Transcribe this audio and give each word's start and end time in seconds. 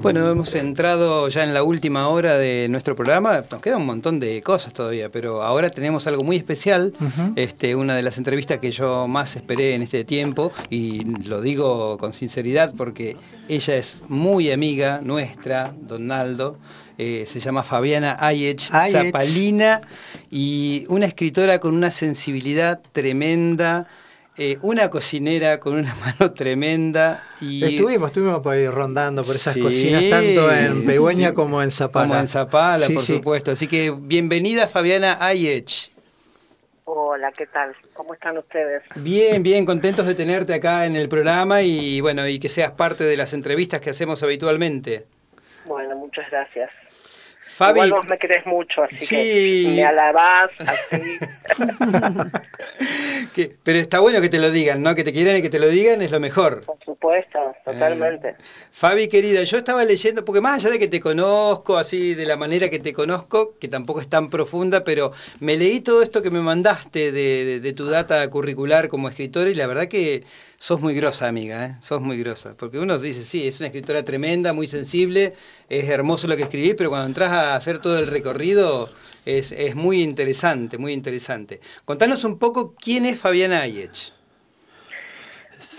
Bueno, 0.00 0.30
hemos 0.30 0.54
entrado 0.54 1.28
ya 1.28 1.42
en 1.42 1.52
la 1.52 1.64
última 1.64 2.08
hora 2.08 2.38
de 2.38 2.68
nuestro 2.70 2.94
programa. 2.94 3.44
Nos 3.50 3.60
queda 3.60 3.76
un 3.76 3.84
montón 3.84 4.20
de 4.20 4.40
cosas 4.42 4.72
todavía, 4.72 5.10
pero 5.10 5.42
ahora 5.42 5.70
tenemos 5.70 6.06
algo 6.06 6.22
muy 6.22 6.36
especial. 6.36 6.94
este, 7.34 7.74
una 7.74 7.96
de 7.96 8.02
las 8.02 8.16
entrevistas 8.16 8.60
que 8.60 8.70
yo 8.70 9.08
más 9.08 9.34
esperé 9.34 9.74
en 9.74 9.82
este 9.82 10.04
tiempo, 10.04 10.52
y 10.70 11.04
lo 11.26 11.40
digo 11.40 11.98
con 11.98 12.12
sinceridad 12.12 12.72
porque 12.76 13.16
ella 13.48 13.76
es 13.76 14.04
muy 14.08 14.52
amiga 14.52 15.00
nuestra, 15.02 15.74
Donaldo. 15.80 16.58
Eh, 16.96 17.26
se 17.28 17.40
llama 17.40 17.62
Fabiana 17.64 18.16
Ayech 18.20 18.70
Zapalina 18.70 19.82
y 20.30 20.84
una 20.88 21.06
escritora 21.06 21.58
con 21.58 21.74
una 21.74 21.90
sensibilidad 21.90 22.80
tremenda. 22.92 23.88
Eh, 24.40 24.56
una 24.62 24.88
cocinera 24.88 25.58
con 25.58 25.74
una 25.74 25.92
mano 26.00 26.32
tremenda. 26.32 27.24
Y... 27.40 27.64
Estuvimos, 27.64 28.10
estuvimos 28.10 28.40
por 28.40 28.54
ahí 28.54 28.68
rondando 28.68 29.24
por 29.24 29.34
esas 29.34 29.56
cocinas, 29.56 30.08
tanto 30.08 30.52
en 30.52 30.86
Pegüeña 30.86 31.34
como 31.34 31.60
en 31.60 31.72
Zapala. 31.72 32.06
Como 32.06 32.20
en 32.20 32.28
Zapala, 32.28 32.86
por 32.86 33.02
supuesto. 33.02 33.50
Así 33.50 33.66
que 33.66 33.90
bienvenida 33.90 34.68
Fabiana 34.68 35.18
Ayech. 35.20 35.90
Hola, 36.84 37.32
¿qué 37.36 37.46
tal? 37.46 37.74
¿Cómo 37.92 38.14
están 38.14 38.38
ustedes? 38.38 38.84
Bien, 38.94 39.42
bien, 39.42 39.66
contentos 39.66 40.06
de 40.06 40.14
tenerte 40.14 40.54
acá 40.54 40.86
en 40.86 40.94
el 40.94 41.08
programa 41.08 41.62
y 41.62 42.00
bueno, 42.00 42.26
y 42.28 42.38
que 42.38 42.48
seas 42.48 42.70
parte 42.70 43.04
de 43.04 43.16
las 43.16 43.32
entrevistas 43.32 43.80
que 43.80 43.90
hacemos 43.90 44.22
habitualmente. 44.22 45.04
Bueno, 45.64 45.96
muchas 45.96 46.30
gracias. 46.30 46.70
Fabi... 47.40 47.80
Igual 47.80 47.90
vos 47.90 48.06
me 48.08 48.18
querés 48.18 48.46
mucho, 48.46 48.84
así 48.84 49.06
que 49.08 49.64
me 49.74 49.84
alabás, 49.84 50.52
así. 50.60 51.18
pero 53.62 53.78
está 53.78 54.00
bueno 54.00 54.20
que 54.20 54.28
te 54.28 54.38
lo 54.38 54.50
digan, 54.50 54.82
¿no? 54.82 54.94
Que 54.94 55.04
te 55.04 55.12
quieran 55.12 55.36
y 55.36 55.42
que 55.42 55.50
te 55.50 55.58
lo 55.58 55.68
digan 55.68 56.02
es 56.02 56.10
lo 56.10 56.20
mejor. 56.20 56.64
Por 56.64 56.78
supuesto, 56.84 57.38
totalmente. 57.64 58.28
Eh, 58.30 58.36
Fabi, 58.70 59.08
querida, 59.08 59.42
yo 59.44 59.58
estaba 59.58 59.84
leyendo, 59.84 60.24
porque 60.24 60.40
más 60.40 60.56
allá 60.56 60.72
de 60.72 60.78
que 60.78 60.88
te 60.88 61.00
conozco, 61.00 61.76
así 61.76 62.14
de 62.14 62.26
la 62.26 62.36
manera 62.36 62.68
que 62.68 62.78
te 62.78 62.92
conozco, 62.92 63.54
que 63.58 63.68
tampoco 63.68 64.00
es 64.00 64.08
tan 64.08 64.30
profunda, 64.30 64.84
pero 64.84 65.12
me 65.40 65.56
leí 65.56 65.80
todo 65.80 66.02
esto 66.02 66.22
que 66.22 66.30
me 66.30 66.40
mandaste 66.40 67.12
de, 67.12 67.60
de 67.60 67.72
tu 67.72 67.86
data 67.86 68.28
curricular 68.30 68.88
como 68.88 69.08
escritora 69.08 69.50
y 69.50 69.54
la 69.54 69.66
verdad 69.66 69.88
que 69.88 70.22
sos 70.58 70.80
muy 70.80 70.94
grosa, 70.94 71.28
amiga, 71.28 71.66
¿eh? 71.66 71.70
sos 71.80 72.00
muy 72.00 72.18
grosa. 72.18 72.54
Porque 72.58 72.78
uno 72.78 72.98
dice, 72.98 73.24
sí, 73.24 73.46
es 73.46 73.60
una 73.60 73.68
escritora 73.68 74.04
tremenda, 74.04 74.52
muy 74.52 74.66
sensible, 74.66 75.34
es 75.68 75.88
hermoso 75.88 76.26
lo 76.26 76.36
que 76.36 76.42
escribís, 76.42 76.74
pero 76.74 76.90
cuando 76.90 77.06
entras 77.06 77.30
a 77.30 77.54
hacer 77.54 77.80
todo 77.80 77.98
el 77.98 78.08
recorrido 78.08 78.90
es, 79.24 79.52
es 79.52 79.74
muy 79.76 80.02
interesante, 80.02 80.76
muy 80.78 80.92
interesante. 80.92 81.60
Contanos 81.84 82.24
un 82.24 82.38
poco 82.38 82.74
quién 82.74 83.06
es 83.06 83.18
Fabiana 83.18 83.62
Ayech. 83.62 84.12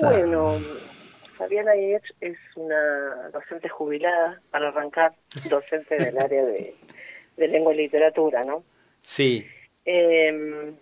Bueno, 0.02 0.58
Fabiana 1.38 1.72
Ayech 1.72 2.04
es 2.22 2.38
una 2.56 3.30
docente 3.34 3.68
jubilada, 3.68 4.42
para 4.50 4.70
arrancar, 4.70 5.14
docente 5.50 5.98
del 5.98 6.18
área 6.20 6.46
de, 6.46 6.74
lengua 7.38 7.74
y 7.74 7.78
literatura, 7.78 8.44
¿no? 8.44 8.64
Sí. 9.02 9.46
Em, 9.86 10.76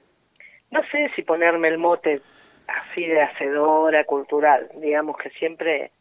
no 0.71 0.81
sé 0.91 1.11
si 1.15 1.23
ponerme 1.23 1.67
el 1.69 1.77
mote 1.77 2.21
así 2.67 3.05
de 3.05 3.21
hacedora 3.21 4.03
cultural, 4.03 4.69
digamos 4.75 5.17
que 5.17 5.29
siempre 5.31 5.91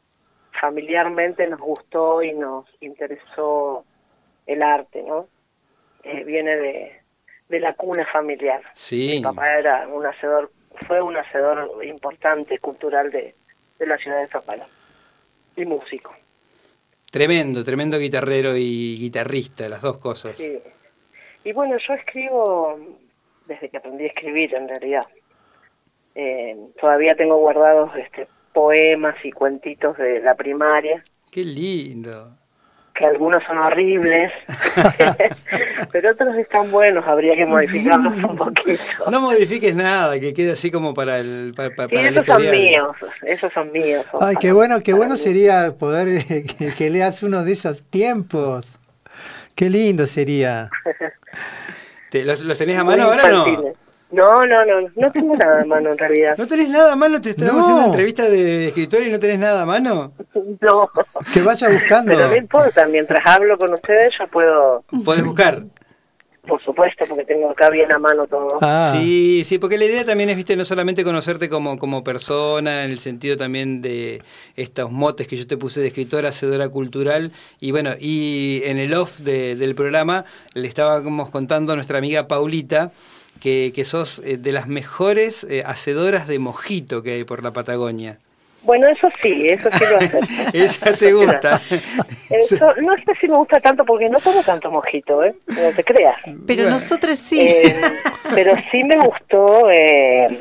familiarmente 0.60 1.46
nos 1.46 1.60
gustó 1.60 2.22
y 2.22 2.32
nos 2.32 2.66
interesó 2.80 3.84
el 4.46 4.62
arte, 4.62 5.02
¿no? 5.02 5.28
Eh, 6.02 6.24
viene 6.24 6.56
de, 6.56 7.00
de 7.48 7.60
la 7.60 7.74
cuna 7.74 8.06
familiar. 8.06 8.62
Sí. 8.74 9.16
Mi 9.16 9.22
papá 9.22 9.54
era 9.54 9.88
un 9.88 10.06
hacedor, 10.06 10.50
fue 10.86 11.00
un 11.02 11.16
hacedor 11.16 11.84
importante 11.84 12.58
cultural 12.58 13.10
de, 13.10 13.34
de 13.78 13.86
la 13.86 13.98
ciudad 13.98 14.20
de 14.20 14.28
Zapala 14.28 14.66
y 15.56 15.64
músico. 15.64 16.14
Tremendo, 17.10 17.64
tremendo 17.64 17.98
guitarrero 17.98 18.56
y 18.56 18.98
guitarrista, 18.98 19.68
las 19.68 19.82
dos 19.82 19.98
cosas. 19.98 20.36
Sí. 20.36 20.58
Y 21.44 21.52
bueno, 21.52 21.76
yo 21.78 21.94
escribo 21.94 22.78
desde 23.46 23.68
que 23.68 23.76
aprendí 23.76 24.04
a 24.04 24.08
escribir 24.08 24.54
en 24.54 24.68
realidad. 24.68 25.06
Eh, 26.18 26.56
todavía 26.80 27.14
tengo 27.14 27.36
guardados 27.36 27.90
este, 27.94 28.26
poemas 28.54 29.16
y 29.22 29.32
cuentitos 29.32 29.98
de 29.98 30.20
la 30.20 30.34
primaria. 30.34 31.04
Qué 31.30 31.44
lindo. 31.44 32.30
Que 32.94 33.04
algunos 33.04 33.44
son 33.44 33.58
horribles, 33.58 34.32
pero 35.92 36.12
otros 36.12 36.34
están 36.36 36.70
buenos, 36.70 37.06
habría 37.06 37.36
que 37.36 37.44
modificarlos 37.46 38.14
un 38.14 38.34
poquito. 38.34 39.10
No 39.10 39.20
modifiques 39.20 39.76
nada, 39.76 40.18
que 40.18 40.32
quede 40.32 40.52
así 40.52 40.70
como 40.70 40.94
para 40.94 41.18
el 41.18 41.52
para, 41.54 41.86
sí, 41.86 41.96
esos 41.96 42.24
son 42.24 42.50
míos, 42.50 42.96
esos 43.22 43.52
son 43.52 43.72
míos. 43.72 44.06
Ay, 44.18 44.36
qué 44.40 44.52
bueno, 44.52 44.80
qué 44.80 44.94
bueno 44.94 45.18
sería 45.18 45.74
poder 45.78 46.24
que, 46.78 46.90
leas 46.90 47.22
uno 47.22 47.44
de 47.44 47.52
esos 47.52 47.82
tiempos. 47.82 48.78
Qué 49.54 49.68
lindo 49.68 50.06
sería. 50.06 50.70
los, 52.10 52.40
¿Los 52.40 52.56
tenés 52.56 52.78
a 52.78 52.84
mano 52.84 53.02
ahora 53.02 53.24
o 53.26 53.28
no? 53.28 53.85
No, 54.10 54.46
no, 54.46 54.64
no, 54.64 54.88
no 54.94 55.12
tengo 55.12 55.34
nada 55.34 55.62
a 55.62 55.64
mano 55.64 55.90
en 55.90 55.98
realidad. 55.98 56.36
¿No 56.38 56.46
tenés 56.46 56.68
nada 56.68 56.92
a 56.92 56.96
mano? 56.96 57.20
¿Te 57.20 57.30
estamos 57.30 57.60
haciendo 57.60 57.78
una 57.78 57.86
entrevista 57.86 58.28
de 58.28 58.68
escritor 58.68 59.02
y 59.02 59.10
no 59.10 59.18
tenés 59.18 59.38
nada 59.38 59.62
a 59.62 59.66
mano? 59.66 60.12
No. 60.60 60.90
Que 61.34 61.42
vaya 61.42 61.68
buscando. 61.68 62.12
Pero 62.12 62.28
no 62.28 62.36
importa, 62.36 62.86
mientras 62.86 63.20
hablo 63.26 63.58
con 63.58 63.74
ustedes 63.74 64.14
yo 64.16 64.28
puedo... 64.28 64.84
Puedes 65.04 65.24
buscar. 65.24 65.64
Por 66.46 66.60
supuesto, 66.60 67.04
porque 67.08 67.24
tengo 67.24 67.50
acá 67.50 67.70
bien 67.70 67.90
a 67.90 67.98
mano 67.98 68.26
todo. 68.28 68.58
Ah. 68.60 68.92
Sí, 68.92 69.42
sí, 69.44 69.58
porque 69.58 69.76
la 69.76 69.84
idea 69.84 70.04
también 70.04 70.30
es, 70.30 70.36
viste, 70.36 70.56
no 70.56 70.64
solamente 70.64 71.02
conocerte 71.02 71.48
como, 71.48 71.76
como 71.76 72.04
persona, 72.04 72.84
en 72.84 72.92
el 72.92 73.00
sentido 73.00 73.36
también 73.36 73.82
de 73.82 74.22
estos 74.54 74.92
motes 74.92 75.26
que 75.26 75.36
yo 75.36 75.48
te 75.48 75.56
puse 75.56 75.80
de 75.80 75.88
escritora, 75.88 76.28
hacedora 76.28 76.68
cultural, 76.68 77.32
y 77.58 77.72
bueno, 77.72 77.94
y 77.98 78.62
en 78.64 78.78
el 78.78 78.94
off 78.94 79.18
del 79.18 79.74
programa 79.74 80.24
le 80.54 80.68
estábamos 80.68 81.30
contando 81.30 81.72
a 81.72 81.74
nuestra 81.74 81.98
amiga 81.98 82.28
Paulita, 82.28 82.92
que, 83.46 83.70
que 83.72 83.84
sos 83.84 84.18
eh, 84.26 84.38
de 84.38 84.50
las 84.50 84.66
mejores 84.66 85.44
eh, 85.44 85.62
hacedoras 85.64 86.26
de 86.26 86.40
mojito 86.40 87.04
que 87.04 87.12
hay 87.12 87.22
por 87.22 87.44
la 87.44 87.52
Patagonia. 87.52 88.18
Bueno, 88.62 88.88
eso 88.88 89.08
sí, 89.22 89.48
eso 89.48 89.70
sí 89.70 89.84
lo 89.88 89.98
hace. 89.98 90.18
Esa 90.52 90.92
te 90.92 91.12
gusta. 91.12 91.60
Eso, 92.28 92.74
no 92.82 92.96
sé 92.96 93.14
si 93.20 93.28
me 93.28 93.36
gusta 93.36 93.60
tanto 93.60 93.84
porque 93.84 94.08
no 94.08 94.18
tomo 94.18 94.42
tanto 94.42 94.68
mojito, 94.68 95.22
¿eh? 95.22 95.36
No 95.46 95.72
te 95.76 95.84
creas. 95.84 96.16
Pero 96.44 96.68
nosotros 96.68 97.16
sí. 97.20 97.40
Eh, 97.40 97.72
pero 98.34 98.50
sí 98.72 98.82
me 98.82 98.96
gustó, 98.96 99.70
eh, 99.70 100.40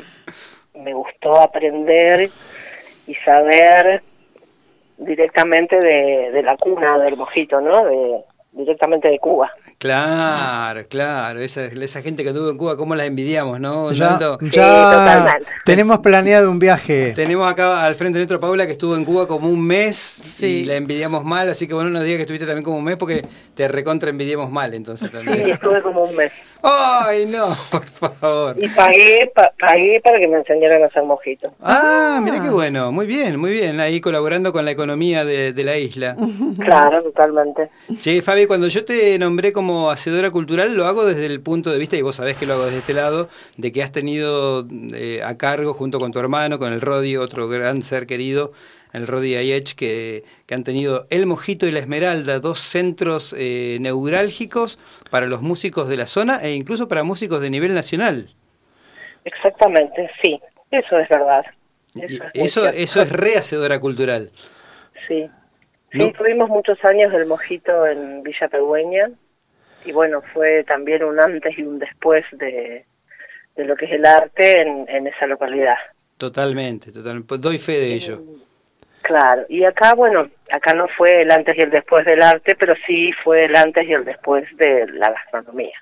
me 0.74 0.92
gustó 0.92 1.38
aprender 1.38 2.28
y 3.06 3.14
saber 3.24 4.02
directamente 4.98 5.76
de, 5.76 6.32
de 6.32 6.42
la 6.42 6.56
cuna 6.56 6.98
del 6.98 7.16
mojito, 7.16 7.60
¿no? 7.60 7.84
De, 7.84 8.16
directamente 8.50 9.06
de 9.06 9.20
Cuba. 9.20 9.52
Claro, 9.78 10.86
claro, 10.88 11.40
esa, 11.40 11.66
esa 11.66 12.00
gente 12.00 12.24
que 12.24 12.32
tuvo 12.32 12.48
en 12.48 12.56
Cuba, 12.56 12.78
¿cómo 12.78 12.94
la 12.94 13.04
envidiamos, 13.04 13.60
no? 13.60 13.92
Ya, 13.92 14.18
ya 14.40 15.38
tenemos 15.66 15.98
planeado 15.98 16.50
un 16.50 16.58
viaje. 16.58 17.12
Tenemos 17.14 17.50
acá 17.50 17.84
al 17.84 17.94
frente 17.94 18.18
de 18.18 18.20
nuestro 18.20 18.40
Paula 18.40 18.64
que 18.64 18.72
estuvo 18.72 18.96
en 18.96 19.04
Cuba 19.04 19.28
como 19.28 19.50
un 19.50 19.66
mes 19.66 20.42
y 20.42 20.64
la 20.64 20.76
envidiamos 20.76 21.24
mal, 21.24 21.50
así 21.50 21.66
que 21.66 21.74
bueno, 21.74 21.90
nos 21.90 22.04
diga 22.04 22.16
que 22.16 22.22
estuviste 22.22 22.46
también 22.46 22.64
como 22.64 22.78
un 22.78 22.84
mes 22.84 22.96
porque 22.96 23.26
te 23.54 23.68
recontra 23.68 24.08
envidiamos 24.08 24.50
mal 24.50 24.72
entonces 24.72 25.12
también. 25.12 25.42
Sí, 25.42 25.50
estuve 25.50 25.82
como 25.82 26.04
un 26.04 26.16
mes. 26.16 26.32
¡Ay, 26.62 27.26
no! 27.26 27.48
Por 28.00 28.10
favor. 28.12 28.56
Y 28.58 28.68
pagué, 28.70 29.30
pagué 29.60 30.00
para 30.02 30.18
que 30.18 30.26
me 30.26 30.38
enseñaran 30.38 30.82
a 30.82 30.86
hacer 30.86 31.02
mojitos. 31.04 31.52
Ah, 31.62 32.18
mira 32.22 32.40
qué 32.40 32.48
bueno, 32.48 32.92
muy 32.92 33.06
bien, 33.06 33.38
muy 33.38 33.50
bien, 33.50 33.78
ahí 33.78 34.00
colaborando 34.00 34.52
con 34.54 34.64
la 34.64 34.70
economía 34.70 35.26
de, 35.26 35.52
de 35.52 35.64
la 35.64 35.76
isla. 35.76 36.16
Claro, 36.64 37.02
totalmente. 37.02 37.68
Sí, 37.98 38.22
Fabi, 38.22 38.46
cuando 38.46 38.68
yo 38.68 38.84
te 38.84 39.18
nombré 39.18 39.52
como 39.52 39.65
hacedora 39.90 40.30
cultural, 40.30 40.74
lo 40.74 40.86
hago 40.86 41.04
desde 41.06 41.26
el 41.26 41.40
punto 41.40 41.70
de 41.70 41.78
vista, 41.78 41.96
y 41.96 42.02
vos 42.02 42.16
sabés 42.16 42.36
que 42.36 42.46
lo 42.46 42.54
hago 42.54 42.64
desde 42.64 42.78
este 42.78 42.94
lado, 42.94 43.28
de 43.56 43.72
que 43.72 43.82
has 43.82 43.92
tenido 43.92 44.66
eh, 44.94 45.22
a 45.24 45.36
cargo, 45.36 45.74
junto 45.74 45.98
con 45.98 46.12
tu 46.12 46.18
hermano, 46.18 46.58
con 46.58 46.72
el 46.72 46.80
Rodi, 46.80 47.16
otro 47.16 47.48
gran 47.48 47.82
ser 47.82 48.06
querido, 48.06 48.52
el 48.92 49.06
Rodi 49.06 49.36
Ayech, 49.36 49.74
que, 49.74 50.24
que 50.46 50.54
han 50.54 50.64
tenido 50.64 51.06
El 51.10 51.26
Mojito 51.26 51.66
y 51.66 51.72
La 51.72 51.80
Esmeralda, 51.80 52.40
dos 52.40 52.60
centros 52.60 53.34
eh, 53.38 53.78
neurálgicos 53.80 54.78
para 55.10 55.26
los 55.26 55.42
músicos 55.42 55.88
de 55.88 55.96
la 55.96 56.06
zona 56.06 56.40
e 56.42 56.54
incluso 56.54 56.88
para 56.88 57.02
músicos 57.02 57.40
de 57.40 57.50
nivel 57.50 57.74
nacional. 57.74 58.28
Exactamente, 59.24 60.10
sí, 60.22 60.40
eso 60.70 60.98
es 60.98 61.08
verdad. 61.08 61.44
Eso, 61.94 62.24
eso, 62.34 62.68
eso 62.68 63.02
es 63.02 63.10
rehacedora 63.10 63.80
cultural. 63.80 64.30
Sí, 65.08 65.28
Sí, 65.92 66.12
tuvimos 66.12 66.48
muchos 66.48 66.82
años 66.84 67.12
del 67.12 67.26
mojito 67.26 67.86
en 67.86 68.22
Villa 68.22 68.48
Pegüeña 68.48 69.10
y 69.86 69.92
bueno, 69.92 70.22
fue 70.32 70.64
también 70.64 71.04
un 71.04 71.18
antes 71.20 71.56
y 71.58 71.62
un 71.62 71.78
después 71.78 72.24
de, 72.32 72.84
de 73.54 73.64
lo 73.64 73.76
que 73.76 73.86
es 73.86 73.92
el 73.92 74.04
arte 74.04 74.62
en, 74.62 74.88
en 74.88 75.06
esa 75.06 75.26
localidad. 75.26 75.76
Totalmente, 76.18 76.92
totalmente. 76.92 77.28
Pues 77.28 77.40
doy 77.40 77.58
fe 77.58 77.72
de 77.72 77.94
ello. 77.94 78.22
Claro, 79.02 79.44
y 79.48 79.62
acá, 79.64 79.94
bueno, 79.94 80.28
acá 80.50 80.74
no 80.74 80.88
fue 80.96 81.22
el 81.22 81.30
antes 81.30 81.56
y 81.56 81.60
el 81.60 81.70
después 81.70 82.04
del 82.04 82.22
arte, 82.22 82.56
pero 82.56 82.74
sí 82.86 83.12
fue 83.22 83.44
el 83.44 83.54
antes 83.54 83.88
y 83.88 83.92
el 83.92 84.04
después 84.04 84.44
de 84.56 84.86
la 84.88 85.10
gastronomía. 85.10 85.76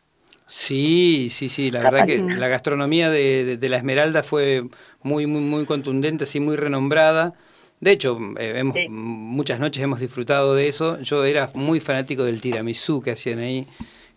Sí, 0.46 1.28
sí, 1.30 1.48
sí, 1.48 1.70
la, 1.70 1.82
verdad 1.82 2.06
que 2.06 2.18
la 2.18 2.48
gastronomía 2.48 3.08
de, 3.10 3.56
de, 3.56 3.68
la 3.70 3.78
Esmeralda 3.78 4.22
fue 4.22 4.60
muy, 5.02 5.26
muy, 5.26 5.40
muy 5.40 5.64
contundente, 5.64 6.24
así 6.24 6.38
muy 6.38 6.56
renombrada 6.56 7.32
De 7.80 7.90
hecho, 7.90 8.18
eh, 8.38 8.54
hemos, 8.56 8.76
muchas 8.88 9.60
noches 9.60 9.82
hemos 9.82 10.00
disfrutado 10.00 10.54
de 10.54 10.68
eso. 10.68 11.00
Yo 11.00 11.24
era 11.24 11.50
muy 11.54 11.80
fanático 11.80 12.24
del 12.24 12.40
tiramisú 12.40 13.02
que 13.02 13.10
hacían 13.10 13.40
ahí, 13.40 13.66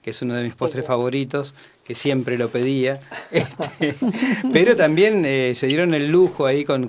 que 0.02 0.12
es 0.12 0.22
uno 0.22 0.36
de 0.36 0.44
mis 0.44 0.56
postres 0.56 0.86
favoritos, 0.86 1.54
que 1.84 1.96
siempre 1.96 2.38
lo 2.38 2.50
pedía. 2.50 3.00
Este, 3.30 3.94
pero 4.54 4.76
también 4.76 5.24
eh, 5.26 5.54
se 5.54 5.68
dieron 5.68 5.94
el 5.94 6.08
lujo 6.08 6.46
ahí 6.46 6.64
con, 6.64 6.88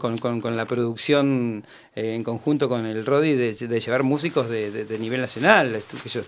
la 0.57 0.67
producción 0.67 1.65
eh, 1.97 2.15
en 2.15 2.23
conjunto 2.23 2.69
con 2.69 2.87
el 2.87 3.05
Rodi 3.05 3.35
de, 3.35 3.81
llevar 3.81 4.05
músicos 4.05 4.49
de, 4.49 4.97
nivel 5.01 5.21
nacional. 5.21 5.83
Que 6.03 6.09
yo, 6.09 6.23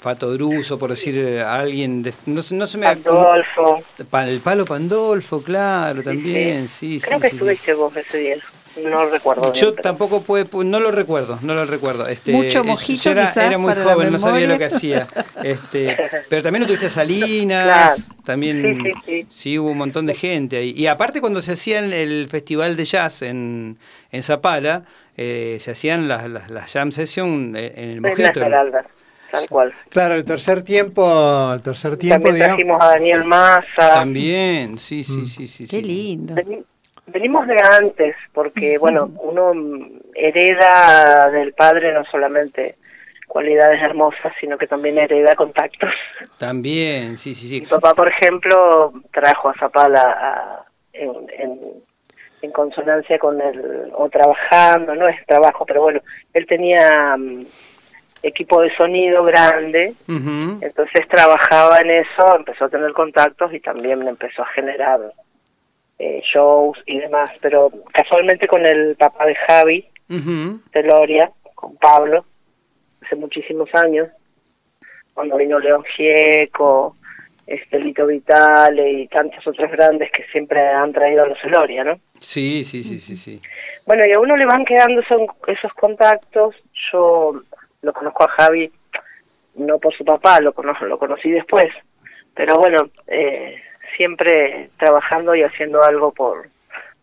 Fato 0.00 0.32
Druso, 0.32 0.78
por 0.78 0.90
decir 0.90 1.40
a 1.40 1.58
alguien, 1.58 2.02
de, 2.02 2.14
no, 2.26 2.42
no 2.52 2.66
se 2.66 2.78
me 2.78 2.86
Pandolfo. 2.86 3.82
El 3.98 4.40
palo 4.40 4.64
Pandolfo, 4.64 5.42
claro, 5.42 6.02
también, 6.02 6.68
sí, 6.68 7.00
sí. 7.00 7.06
Creo 7.06 7.20
que 7.20 7.26
estuviste 7.26 7.74
vos 7.74 7.96
ese 7.96 8.18
día. 8.18 8.36
No 8.82 9.04
lo 9.04 9.10
recuerdo. 9.10 9.52
Yo 9.52 9.74
tampoco 9.74 10.22
pude, 10.22 10.46
no 10.64 10.80
lo 10.80 10.90
recuerdo, 10.90 11.38
no 11.42 11.54
lo 11.54 11.64
recuerdo. 11.64 12.06
Este, 12.06 12.32
Mucho 12.32 12.64
mojito. 12.64 13.04
Yo 13.04 13.10
era, 13.12 13.58
muy 13.58 13.74
joven, 13.74 14.12
no 14.12 14.18
sabía 14.18 14.46
lo 14.46 14.58
que 14.58 14.66
hacía. 14.66 15.06
Este, 15.42 15.96
pero 16.28 16.42
también 16.42 16.62
no 16.62 16.66
tuviste 16.66 16.90
Salinas, 16.90 18.10
también 18.24 18.80
sí, 18.82 18.92
sí, 19.04 19.26
sí, 19.28 19.58
hubo 19.58 19.70
un 19.70 19.78
montón 19.78 20.06
de 20.06 20.14
gente 20.14 20.56
ahí. 20.56 20.72
Y 20.76 20.86
aparte 20.86 21.20
cuando 21.20 21.42
se 21.42 21.52
hacía 21.52 21.80
el 21.80 22.28
festival 22.28 22.76
de 22.76 22.84
jazz 22.84 23.22
en, 23.22 23.78
en 24.12 24.22
Zapala, 24.22 24.84
eh, 25.16 25.58
se 25.60 25.72
hacían 25.72 26.08
las, 26.08 26.28
las, 26.28 26.72
jam 26.72 26.92
session 26.92 27.56
en 27.56 27.90
el 27.90 28.00
mojito 28.00 28.40
tal 29.30 29.48
cual. 29.48 29.72
Claro, 29.90 30.14
el 30.14 30.24
tercer 30.24 30.62
tiempo, 30.62 31.52
el 31.52 31.62
tercer 31.62 31.96
tiempo, 31.96 32.24
También 32.26 32.46
trajimos 32.46 32.80
a 32.80 32.86
Daniel 32.86 33.24
Massa. 33.24 33.94
También, 33.94 34.78
sí, 34.78 35.04
sí, 35.04 35.18
mm. 35.18 35.26
sí, 35.26 35.48
sí. 35.48 35.66
Qué 35.66 35.82
lindo. 35.82 36.34
Venimos 37.08 37.46
de 37.46 37.58
antes, 37.60 38.16
porque, 38.32 38.78
bueno, 38.78 39.10
uno 39.22 39.52
hereda 40.14 41.30
del 41.30 41.52
padre 41.52 41.92
no 41.92 42.04
solamente 42.04 42.76
cualidades 43.26 43.80
hermosas, 43.82 44.32
sino 44.40 44.56
que 44.56 44.66
también 44.66 44.98
hereda 44.98 45.34
contactos. 45.36 45.90
También, 46.38 47.16
sí, 47.18 47.34
sí, 47.34 47.48
sí. 47.48 47.60
Mi 47.60 47.66
papá, 47.66 47.94
por 47.94 48.08
ejemplo, 48.08 48.92
trajo 49.12 49.50
a 49.50 49.54
Zapala 49.54 50.64
en, 50.92 51.10
en, 51.38 51.60
en, 52.42 52.52
consonancia 52.52 53.18
con 53.18 53.40
el, 53.40 53.92
o 53.94 54.08
trabajando, 54.08 54.94
no 54.94 55.08
es 55.08 55.24
trabajo, 55.26 55.66
pero 55.66 55.82
bueno, 55.82 56.00
él 56.32 56.46
tenía 56.46 57.16
mm, 57.16 57.44
equipo 58.22 58.62
de 58.62 58.74
sonido 58.76 59.22
grande, 59.24 59.94
entonces 60.08 61.06
trabajaba 61.08 61.78
en 61.78 61.90
eso, 61.90 62.36
empezó 62.36 62.64
a 62.64 62.68
tener 62.68 62.92
contactos 62.92 63.52
y 63.52 63.60
también 63.60 64.06
empezó 64.08 64.42
a 64.42 64.48
generar 64.48 65.12
eh, 65.98 66.20
shows 66.24 66.78
y 66.86 66.98
demás, 66.98 67.30
pero 67.40 67.70
casualmente 67.92 68.46
con 68.46 68.64
el 68.64 68.96
papá 68.96 69.26
de 69.26 69.34
Javi, 69.34 69.88
de 70.08 70.82
Loria, 70.82 71.30
con 71.54 71.76
Pablo, 71.76 72.24
hace 73.04 73.16
muchísimos 73.16 73.74
años, 73.74 74.08
cuando 75.12 75.36
vino 75.36 75.58
León 75.58 75.84
Gieco, 75.96 76.96
Estelito 77.46 78.06
Vitale 78.06 78.92
y 78.92 79.08
tantos 79.08 79.46
otros 79.46 79.70
grandes 79.72 80.10
que 80.12 80.24
siempre 80.30 80.60
han 80.68 80.92
traído 80.92 81.24
a 81.24 81.26
los 81.26 81.42
Loria, 81.44 81.82
¿no? 81.82 81.98
Sí, 82.18 82.62
sí, 82.62 82.84
sí, 82.84 83.00
sí, 83.00 83.16
sí. 83.16 83.40
Bueno, 83.86 84.06
y 84.06 84.12
a 84.12 84.20
uno 84.20 84.36
le 84.36 84.46
van 84.46 84.64
quedando 84.64 85.00
esos 85.00 85.72
contactos, 85.74 86.54
yo 86.92 87.40
lo 87.82 87.92
conozco 87.92 88.24
a 88.24 88.28
Javi 88.28 88.70
no 89.58 89.78
por 89.78 89.94
su 89.94 90.04
papá, 90.04 90.40
lo 90.40 90.52
conozco, 90.52 90.84
lo 90.84 90.98
conocí 90.98 91.30
después, 91.30 91.66
pero 92.34 92.56
bueno, 92.56 92.90
eh, 93.06 93.56
siempre 93.98 94.70
trabajando 94.78 95.34
y 95.34 95.42
haciendo 95.42 95.82
algo 95.82 96.12
por 96.12 96.48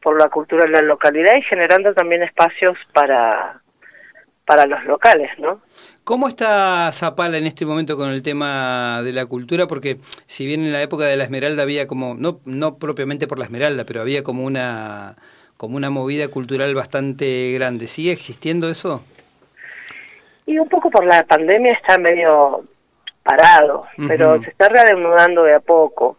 por 0.02 0.20
la 0.20 0.30
cultura 0.30 0.66
de 0.66 0.72
la 0.72 0.82
localidad 0.82 1.36
y 1.36 1.42
generando 1.42 1.94
también 1.94 2.24
espacios 2.24 2.78
para 2.94 3.60
para 4.46 4.66
los 4.68 4.84
locales, 4.86 5.32
¿no? 5.40 5.60
¿Cómo 6.04 6.28
está 6.28 6.92
Zapala 6.92 7.40
en 7.40 7.48
este 7.48 7.66
momento 7.66 7.98
con 7.98 8.10
el 8.10 8.22
tema 8.22 9.02
de 9.04 9.12
la 9.12 9.26
cultura? 9.26 9.66
Porque 9.66 9.98
si 10.28 10.46
bien 10.46 10.62
en 10.62 10.72
la 10.72 10.84
época 10.84 11.06
de 11.06 11.18
la 11.18 11.24
Esmeralda 11.24 11.64
había 11.64 11.88
como, 11.88 12.14
no, 12.14 12.40
no 12.46 12.78
propiamente 12.78 13.28
por 13.28 13.40
la 13.40 13.46
Esmeralda, 13.46 13.86
pero 13.86 14.02
había 14.02 14.22
como 14.22 14.44
una, 14.44 15.16
como 15.58 15.78
una 15.78 15.90
movida 15.90 16.28
cultural 16.28 16.76
bastante 16.76 17.52
grande. 17.54 17.88
¿Sigue 17.88 18.12
existiendo 18.12 18.70
eso? 18.70 19.04
Y 20.46 20.60
un 20.60 20.70
poco 20.70 20.92
por 20.92 21.04
la 21.04 21.24
pandemia 21.24 21.74
está 21.74 21.98
medio 21.98 22.64
parado, 23.24 23.88
pero 24.08 24.40
se 24.44 24.52
está 24.52 24.70
reanudando 24.70 25.42
de 25.42 25.56
a 25.56 25.60
poco. 25.60 26.18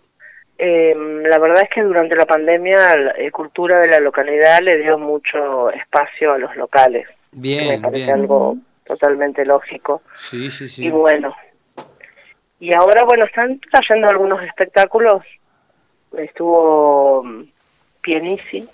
Em, 0.58 1.22
la 1.22 1.38
verdad 1.38 1.64
es 1.64 1.70
que 1.70 1.82
durante 1.82 2.16
la 2.16 2.24
pandemia 2.24 2.96
la 2.96 3.30
cultura 3.30 3.80
de 3.80 3.88
la 3.88 4.00
localidad 4.00 4.60
le 4.62 4.78
dio 4.78 4.98
mucho 4.98 5.70
espacio 5.70 6.32
a 6.32 6.38
los 6.38 6.56
locales. 6.56 7.06
Bien, 7.32 7.68
me 7.68 7.78
parece 7.78 8.10
algo 8.10 8.56
totalmente 8.84 9.44
lógico. 9.44 10.02
Sí, 10.14 10.50
sí, 10.50 10.68
sí. 10.68 10.86
Y 10.86 10.90
bueno. 10.90 11.34
Y 12.58 12.72
ahora, 12.72 13.04
bueno, 13.04 13.26
están 13.26 13.60
trayendo 13.70 14.08
algunos 14.08 14.42
espectáculos. 14.42 15.22
Estuvo 16.16 17.22
mm, 17.22 17.42
Pienici. 18.00 18.66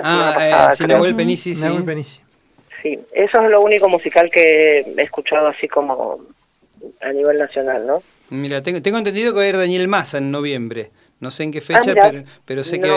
Ah, 0.00 0.72
eh, 0.78 0.86
Nahuel 0.86 1.16
Pienici, 1.16 1.54
sí. 1.54 1.66
Sí, 2.82 2.98
eso 3.12 3.40
es 3.40 3.50
lo 3.50 3.62
único 3.62 3.88
musical 3.88 4.30
que 4.30 4.80
he 4.80 5.02
escuchado 5.02 5.48
así 5.48 5.66
como 5.66 6.20
a 7.00 7.10
nivel 7.10 7.38
nacional, 7.38 7.84
¿no? 7.84 8.02
Mira, 8.30 8.62
tengo, 8.62 8.80
tengo 8.82 8.98
entendido 8.98 9.32
que 9.32 9.38
va 9.38 9.44
a 9.44 9.48
ir 9.48 9.56
Daniel 9.56 9.88
Massa 9.88 10.18
en 10.18 10.30
noviembre. 10.30 10.90
No 11.18 11.30
sé 11.30 11.44
en 11.44 11.52
qué 11.52 11.62
fecha, 11.62 11.92
ah, 11.92 12.10
pero, 12.10 12.24
pero, 12.44 12.64
sé 12.64 12.78
que, 12.78 12.92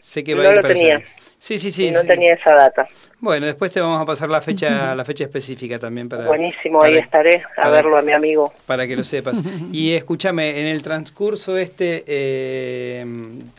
sé 0.00 0.24
que 0.24 0.34
va 0.34 0.44
a 0.44 0.48
ir 0.50 0.56
lo 0.56 0.62
tenía. 0.62 1.02
Sí, 1.38 1.58
sí, 1.58 1.70
sí. 1.70 1.90
no 1.90 2.02
tenía 2.04 2.34
esa 2.34 2.54
data. 2.54 2.86
Bueno, 3.18 3.44
después 3.46 3.70
te 3.70 3.80
vamos 3.80 4.00
a 4.00 4.06
pasar 4.06 4.30
la 4.30 4.40
fecha 4.40 4.94
la 4.96 5.04
fecha 5.04 5.24
específica 5.24 5.78
también 5.78 6.08
para 6.08 6.26
Buenísimo, 6.26 6.82
ahí 6.82 6.96
estaré 6.96 7.42
a 7.56 7.68
verlo 7.68 7.98
a 7.98 8.02
mi 8.02 8.12
amigo. 8.12 8.52
Para 8.66 8.86
que 8.86 8.96
lo 8.96 9.04
sepas. 9.04 9.42
Y 9.72 9.92
escúchame, 9.92 10.60
en 10.60 10.66
el 10.66 10.82
transcurso 10.82 11.56
este 11.58 12.04
eh, 12.06 13.04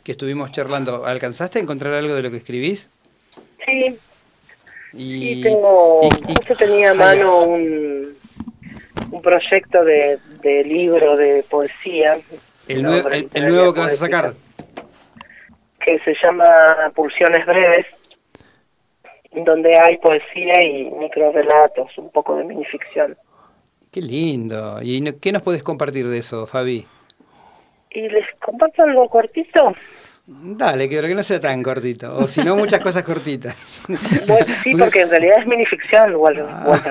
que 0.04 0.14
estuvimos 0.14 0.52
charlando, 0.52 1.06
¿alcanzaste 1.06 1.60
a 1.60 1.62
encontrar 1.62 1.94
algo 1.94 2.16
de 2.16 2.24
lo 2.24 2.32
que 2.32 2.38
escribís? 2.38 2.90
Sí, 3.66 3.98
y, 4.94 5.36
sí, 5.36 5.42
tengo, 5.44 6.10
justo 6.28 6.56
tenía 6.56 6.92
a 6.92 6.94
mano 6.96 7.44
un, 7.44 8.16
un 9.12 9.22
proyecto 9.22 9.84
de, 9.84 10.20
de 10.42 10.64
libro 10.64 11.16
de 11.16 11.44
poesía. 11.50 12.18
¿El, 12.72 12.84
nuevo, 12.84 13.10
el, 13.10 13.48
nuevo 13.48 13.74
que 13.74 13.80
vas 13.80 13.94
a 13.94 13.98
sacar? 13.98 14.34
Que 15.84 16.00
se 16.00 16.14
llama 16.22 16.46
Pulsiones 16.96 17.46
Breves, 17.46 17.86
donde 19.32 19.78
hay 19.78 19.98
poesía 19.98 20.62
y 20.64 20.92
microrelatos, 20.92 21.98
un 21.98 22.10
poco 22.12 22.36
de 22.36 22.44
minificción. 22.44 23.18
Qué 23.92 24.02
lindo. 24.02 24.80
¿Y 24.82 25.12
qué 25.14 25.32
nos 25.32 25.42
puedes 25.42 25.64
compartir 25.64 26.08
de 26.08 26.20
eso, 26.20 26.48
Fabi? 26.48 26.88
Y 27.90 28.08
les 28.08 28.26
comparto 28.40 28.84
algo 28.84 29.10
cortito. 29.10 29.74
Dale, 30.26 30.88
que, 30.88 31.02
que 31.02 31.16
no 31.16 31.24
sea 31.24 31.42
tan 31.42 31.62
cortito, 31.62 32.16
o 32.16 32.28
si 32.28 32.42
no, 32.44 32.56
muchas 32.56 32.80
cosas 32.80 33.04
cortitas. 33.04 33.54
sí, 34.64 34.76
porque 34.76 35.02
en 35.02 35.10
realidad 35.10 35.40
es 35.42 35.48
minificción, 35.48 36.16
ah. 36.48 36.82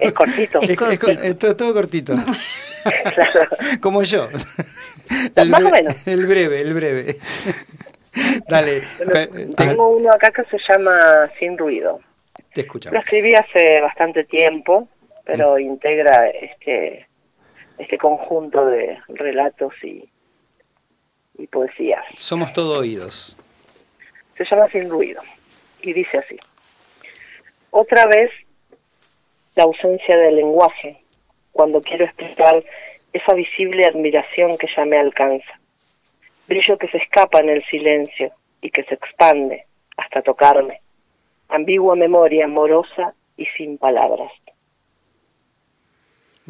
es 0.00 0.12
cortito. 0.12 0.60
Es, 0.62 1.38
todo, 1.38 1.74
cortito. 1.74 2.14
Como 3.80 4.04
yo. 4.04 4.28
El 5.34 5.50
Más 5.50 5.64
o 5.64 5.70
menos. 5.70 6.06
El 6.06 6.26
breve, 6.26 6.60
el 6.60 6.74
breve. 6.74 7.16
Dale. 8.48 8.82
tengo 9.56 9.96
uno 9.96 10.10
acá 10.12 10.30
que 10.30 10.44
se 10.44 10.58
llama 10.68 11.30
Sin 11.38 11.56
Ruido. 11.56 12.00
Te 12.52 12.62
escuchamos. 12.62 12.94
Lo 12.94 13.00
escribí 13.00 13.34
hace 13.34 13.80
bastante 13.80 14.24
tiempo, 14.24 14.88
pero 15.24 15.54
mm. 15.54 15.60
integra 15.60 16.28
este, 16.28 17.06
este 17.78 17.98
conjunto 17.98 18.66
de 18.66 18.98
relatos 19.08 19.72
y 19.82 20.08
y 21.38 21.46
poesías. 21.46 22.04
Somos 22.14 22.52
todo 22.52 22.80
oídos. 22.80 23.36
Se 24.36 24.44
llama 24.44 24.68
Sin 24.68 24.90
Ruido 24.90 25.22
y 25.80 25.92
dice 25.92 26.18
así. 26.18 26.38
Otra 27.70 28.06
vez 28.06 28.30
la 29.54 29.64
ausencia 29.64 30.16
del 30.16 30.36
lenguaje, 30.36 31.00
cuando 31.52 31.80
quiero 31.80 32.04
explicar 32.04 32.62
esa 33.18 33.34
visible 33.34 33.84
admiración 33.84 34.56
que 34.58 34.68
ya 34.74 34.84
me 34.84 34.98
alcanza. 34.98 35.60
Brillo 36.46 36.78
que 36.78 36.88
se 36.88 36.98
escapa 36.98 37.40
en 37.40 37.50
el 37.50 37.64
silencio 37.66 38.32
y 38.60 38.70
que 38.70 38.82
se 38.84 38.94
expande 38.94 39.66
hasta 39.96 40.22
tocarme. 40.22 40.80
Ambigua 41.48 41.96
memoria 41.96 42.46
amorosa 42.46 43.14
y 43.36 43.46
sin 43.56 43.78
palabras. 43.78 44.30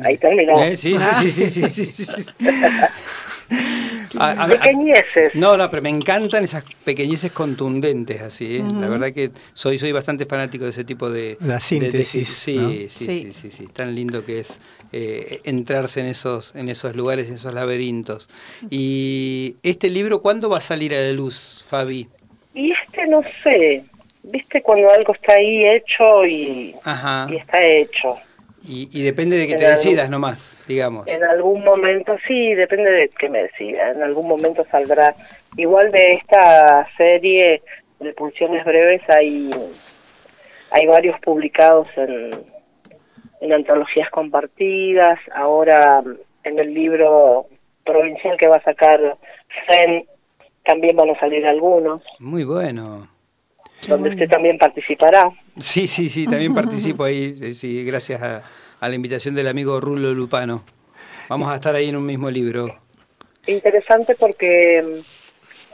Ahí 0.04 0.16
terminó. 0.16 0.62
Eh, 0.62 0.76
sí, 0.76 0.96
sí, 0.96 1.32
sí, 1.32 1.48
sí, 1.48 2.32
sí. 4.10 4.18
pequeñeces. 4.48 5.34
no, 5.34 5.56
no, 5.56 5.70
pero 5.70 5.82
me 5.82 5.90
encantan 5.90 6.44
esas 6.44 6.64
pequeñeces 6.84 7.32
contundentes, 7.32 8.20
así. 8.20 8.56
¿eh? 8.58 8.64
La 8.80 8.88
verdad 8.88 9.12
que 9.12 9.30
soy 9.52 9.78
soy 9.78 9.92
bastante 9.92 10.26
fanático 10.26 10.64
de 10.64 10.70
ese 10.70 10.84
tipo 10.84 11.10
de... 11.10 11.36
La 11.40 11.60
síntesis. 11.60 12.28
sí, 12.28 12.86
sí, 12.88 13.06
sí, 13.06 13.32
sí, 13.32 13.50
sí, 13.50 13.66
Tan 13.66 13.94
lindo 13.94 14.24
que 14.24 14.40
es 14.40 14.60
eh, 14.92 15.40
entrarse 15.44 16.00
en 16.00 16.06
esos, 16.06 16.54
en 16.54 16.68
esos 16.68 16.94
lugares, 16.96 17.28
en 17.28 17.34
esos 17.34 17.52
laberintos. 17.52 18.28
Y 18.70 19.56
este 19.62 19.90
libro, 19.90 20.20
¿cuándo 20.20 20.48
va 20.48 20.58
a 20.58 20.62
salir 20.62 20.94
a 20.94 21.00
la 21.00 21.12
luz, 21.12 21.64
Fabi? 21.68 22.08
Y 22.54 22.72
este 22.72 23.06
no 23.06 23.22
sé. 23.42 23.84
viste 24.22 24.62
cuando 24.62 24.90
algo 24.90 25.14
está 25.14 25.34
ahí 25.34 25.66
hecho 25.66 26.26
y, 26.26 26.74
Ajá. 26.84 27.28
y 27.30 27.36
está 27.36 27.64
hecho. 27.64 28.16
Y, 28.66 28.88
y 28.92 29.02
depende 29.04 29.36
de 29.36 29.46
que 29.46 29.52
En 29.52 29.58
te 29.58 29.66
algún- 29.66 29.76
decidas 29.76 30.10
nomás, 30.10 30.58
digamos. 30.66 31.06
En 31.06 31.22
algún 31.24 31.60
momento, 31.64 32.16
sí, 32.26 32.54
depende 32.54 32.90
de 32.90 33.08
que 33.08 33.28
me 33.28 33.42
decida, 33.42 33.92
en 33.92 34.02
algún 34.02 34.26
momento 34.28 34.66
saldrá. 34.70 35.14
Igual 35.56 35.90
de 35.92 36.14
esta 36.14 36.86
serie 36.96 37.62
de 38.00 38.12
Pulsiones 38.14 38.64
Breves 38.64 39.02
hay, 39.08 39.50
hay 40.70 40.86
varios 40.86 41.18
publicados 41.20 41.88
en, 41.96 42.30
en 43.40 43.52
antologías 43.52 44.10
compartidas, 44.10 45.18
ahora 45.34 46.02
en 46.44 46.58
el 46.58 46.74
libro 46.74 47.46
provincial 47.84 48.36
que 48.36 48.48
va 48.48 48.56
a 48.56 48.62
sacar 48.64 49.00
FEN 49.66 50.04
también 50.64 50.96
van 50.96 51.10
a 51.10 51.18
salir 51.18 51.46
algunos, 51.46 52.02
Muy 52.18 52.44
bueno. 52.44 53.08
Donde 53.86 54.10
usted 54.10 54.28
también 54.28 54.58
participará. 54.58 55.30
Sí, 55.58 55.86
sí, 55.86 56.08
sí, 56.08 56.26
también 56.26 56.54
participo 56.62 57.04
ahí, 57.04 57.38
eh, 57.40 57.54
sí, 57.54 57.84
gracias 57.84 58.22
a, 58.22 58.42
a 58.80 58.88
la 58.88 58.94
invitación 58.94 59.34
del 59.34 59.48
amigo 59.48 59.80
Rulo 59.80 60.12
Lupano. 60.12 60.62
Vamos 61.28 61.50
a 61.50 61.54
estar 61.56 61.74
ahí 61.74 61.88
en 61.88 61.96
un 61.96 62.06
mismo 62.06 62.30
libro. 62.30 62.74
Interesante 63.46 64.14
porque 64.18 64.82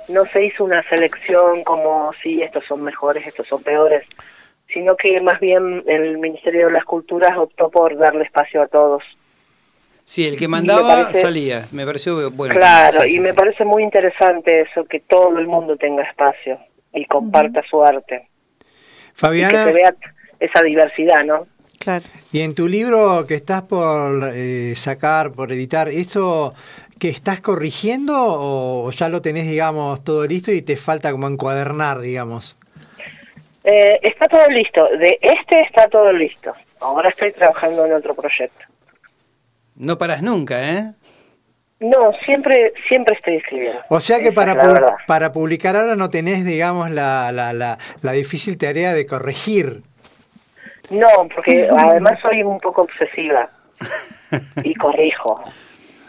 mm, 0.09 0.13
no 0.13 0.25
se 0.27 0.45
hizo 0.45 0.65
una 0.65 0.83
selección 0.89 1.65
como 1.65 2.13
si 2.23 2.43
estos 2.43 2.65
son 2.67 2.83
mejores, 2.83 3.27
estos 3.27 3.47
son 3.49 3.63
peores, 3.63 4.05
sino 4.73 4.97
que 4.97 5.21
más 5.21 5.41
bien 5.41 5.83
el 5.87 6.19
Ministerio 6.19 6.67
de 6.67 6.73
las 6.73 6.85
Culturas 6.85 7.37
optó 7.39 7.71
por 7.71 7.97
darle 7.97 8.25
espacio 8.25 8.63
a 8.63 8.67
todos. 8.69 9.03
Sí, 10.05 10.27
el 10.27 10.37
que 10.37 10.47
me 10.49 10.59
mandaba 10.59 11.05
parece- 11.05 11.23
salía, 11.23 11.67
me 11.73 11.87
pareció 11.87 12.31
bueno. 12.31 12.55
claro, 12.55 13.03
sí, 13.03 13.09
sí, 13.09 13.17
y 13.17 13.21
me 13.21 13.33
parece 13.33 13.65
muy 13.65 13.83
interesante 13.83 14.61
eso, 14.63 14.85
que 14.85 15.01
todo 15.01 15.39
el 15.39 15.47
mundo 15.47 15.77
tenga 15.79 16.03
espacio 16.03 16.59
y 16.95 17.05
comparta 17.07 17.63
su 17.69 17.83
arte. 17.83 18.29
Y 18.59 18.65
que 18.65 18.69
Fabiana, 19.15 19.65
se 19.67 19.73
vea 19.73 19.95
esa 20.41 20.63
diversidad, 20.63 21.25
¿no? 21.25 21.47
Claro. 21.79 22.05
y 22.33 22.41
en 22.41 22.55
tu 22.55 22.67
libro 22.67 23.27
que 23.27 23.35
estás 23.35 23.63
por 23.63 24.31
eh, 24.33 24.73
sacar, 24.75 25.33
por 25.33 25.53
editar, 25.53 25.89
¿eso 25.91 26.55
que 26.99 27.11
estás 27.11 27.41
corrigiendo 27.43 28.17
o, 28.17 28.87
o 28.87 28.91
ya 28.91 29.11
lo 29.11 29.21
tenés, 29.21 29.47
digamos, 29.47 30.03
todo 30.03 30.27
listo 30.27 30.51
y 30.51 30.63
te 30.63 30.77
falta 30.77 31.13
como 31.13 31.29
encuadernar, 31.29 32.01
digamos? 32.01 32.57
Eh, 33.65 33.99
está 34.03 34.27
todo 34.27 34.47
listo, 34.49 34.89
de 34.99 35.19
este 35.23 35.61
está 35.61 35.89
todo 35.89 36.13
listo. 36.13 36.53
Ahora 36.81 37.09
estoy 37.09 37.33
trabajando 37.33 37.87
en 37.87 37.95
otro 37.95 38.15
proyecto. 38.15 38.65
No 39.77 39.97
paras 39.97 40.23
nunca, 40.23 40.71
¿eh? 40.71 40.93
No, 41.81 42.13
siempre 42.25 42.73
siempre 42.89 43.15
estoy 43.17 43.37
escribiendo. 43.37 43.79
O 43.89 44.01
sea 44.01 44.19
que 44.19 44.27
Esa 44.29 44.35
para, 44.35 44.55
pu- 44.55 44.97
para 45.07 45.33
publicar 45.33 45.77
ahora 45.77 45.97
no 45.97 46.09
tenés, 46.09 46.45
digamos, 46.45 46.91
la, 46.91 47.31
la, 47.33 47.53
la, 47.53 47.79
la 48.01 48.13
difícil 48.13 48.57
tarea 48.57 48.95
de 48.95 49.07
corregir. 49.07 49.83
No, 50.91 51.09
porque 51.35 51.69
además 51.77 52.19
soy 52.23 52.43
un 52.43 52.61
poco 52.61 52.83
obsesiva 52.83 53.51
y 54.63 54.75
corrijo, 54.75 55.43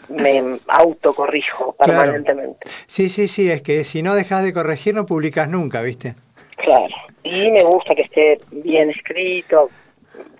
me 0.08 0.42
autocorrijo 0.68 1.74
Claro. 1.76 1.92
permanentemente. 2.02 2.68
Sí, 2.86 3.08
sí, 3.08 3.26
sí, 3.26 3.50
es 3.50 3.62
que 3.62 3.84
si 3.84 4.02
no 4.02 4.14
dejas 4.14 4.44
de 4.44 4.52
corregir 4.52 4.94
no 4.94 5.04
publicas 5.06 5.48
nunca, 5.48 5.82
¿viste? 5.82 6.14
Claro. 6.56 6.94
Y 7.22 7.50
me 7.50 7.64
gusta 7.64 7.94
que 7.94 8.02
esté 8.02 8.38
bien 8.50 8.90
escrito, 8.90 9.70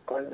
con 0.05 0.25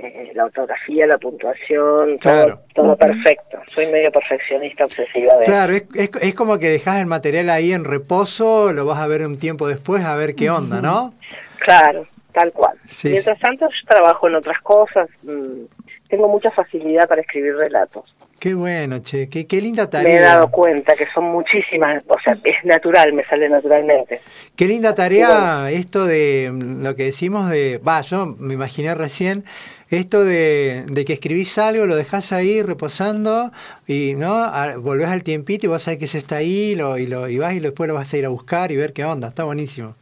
eh, 0.00 0.32
la 0.34 0.44
ortografía, 0.44 1.06
la 1.06 1.18
puntuación, 1.18 2.18
Claro. 2.18 2.60
todo, 2.74 2.86
todo 2.86 2.96
perfecto. 2.96 3.58
Soy 3.72 3.86
medio 3.88 4.10
perfeccionista 4.12 4.84
obsesiva 4.84 5.36
de 5.36 5.44
Claro, 5.46 5.72
es, 5.74 5.84
es, 5.94 6.10
es 6.20 6.34
como 6.34 6.58
que 6.58 6.68
dejas 6.70 7.00
el 7.00 7.06
material 7.06 7.50
ahí 7.50 7.72
en 7.72 7.84
reposo, 7.84 8.72
lo 8.72 8.86
vas 8.86 8.98
a 9.00 9.06
ver 9.06 9.26
un 9.26 9.38
tiempo 9.38 9.66
después 9.68 10.04
a 10.04 10.14
ver 10.16 10.34
qué 10.34 10.50
onda, 10.50 10.80
¿no? 10.80 11.14
Claro, 11.58 12.04
tal 12.32 12.52
cual. 12.52 12.76
Sí, 12.86 13.08
Mientras 13.10 13.38
tanto, 13.40 13.66
yo 13.68 13.86
trabajo 13.88 14.28
en 14.28 14.36
otras 14.36 14.60
cosas. 14.62 15.06
mm, 15.22 15.64
Tengo 16.08 16.28
mucha 16.28 16.50
facilidad 16.52 17.06
para 17.08 17.20
escribir 17.20 17.54
relatos. 17.56 18.04
Qué 18.38 18.54
bueno, 18.54 19.00
che, 19.00 19.28
qué, 19.28 19.46
qué 19.46 19.60
linda 19.60 19.90
Me 19.96 20.16
he 20.16 20.20
tarea. 20.20 20.20
dado 20.20 20.48
cuenta 20.50 20.94
que 20.96 21.04
son 21.12 21.24
muchísimas, 21.24 22.02
o 22.08 22.18
sea, 22.20 22.38
es 22.42 22.64
natural, 22.64 23.12
me 23.12 23.24
sale 23.24 23.48
naturalmente. 23.50 24.22
Qué 24.56 24.66
linda 24.66 24.94
tarea 24.94 25.70
esto 25.70 26.04
de 26.06 26.50
lo 26.52 26.94
que 26.96 27.04
decimos 27.04 27.48
de, 27.50 27.78
va, 27.78 28.00
yo 28.00 28.26
me 28.38 28.54
imaginé 28.54 28.94
recién, 28.94 29.44
esto 29.90 30.24
de, 30.24 30.84
de 30.90 31.04
que 31.04 31.12
escribís 31.14 31.56
algo, 31.58 31.86
lo 31.86 31.96
dejás 31.96 32.32
ahí 32.32 32.60
reposando 32.62 33.52
y 33.86 34.14
no 34.16 34.34
A- 34.42 34.76
volvés 34.76 35.08
al 35.08 35.22
tiempito 35.22 35.66
y 35.66 35.68
vos 35.68 35.82
sabés 35.82 35.98
que 35.98 36.04
eso 36.06 36.18
está 36.18 36.36
ahí 36.36 36.74
lo, 36.74 36.98
y, 36.98 37.06
lo, 37.06 37.28
y 37.28 37.38
vas 37.38 37.54
y 37.54 37.60
después 37.60 37.88
lo 37.88 37.94
vas 37.94 38.12
a 38.12 38.16
ir 38.18 38.26
a 38.26 38.30
buscar 38.30 38.72
y 38.72 38.76
ver 38.76 38.92
qué 38.92 39.04
onda, 39.04 39.28
está 39.28 39.44
buenísimo. 39.44 39.94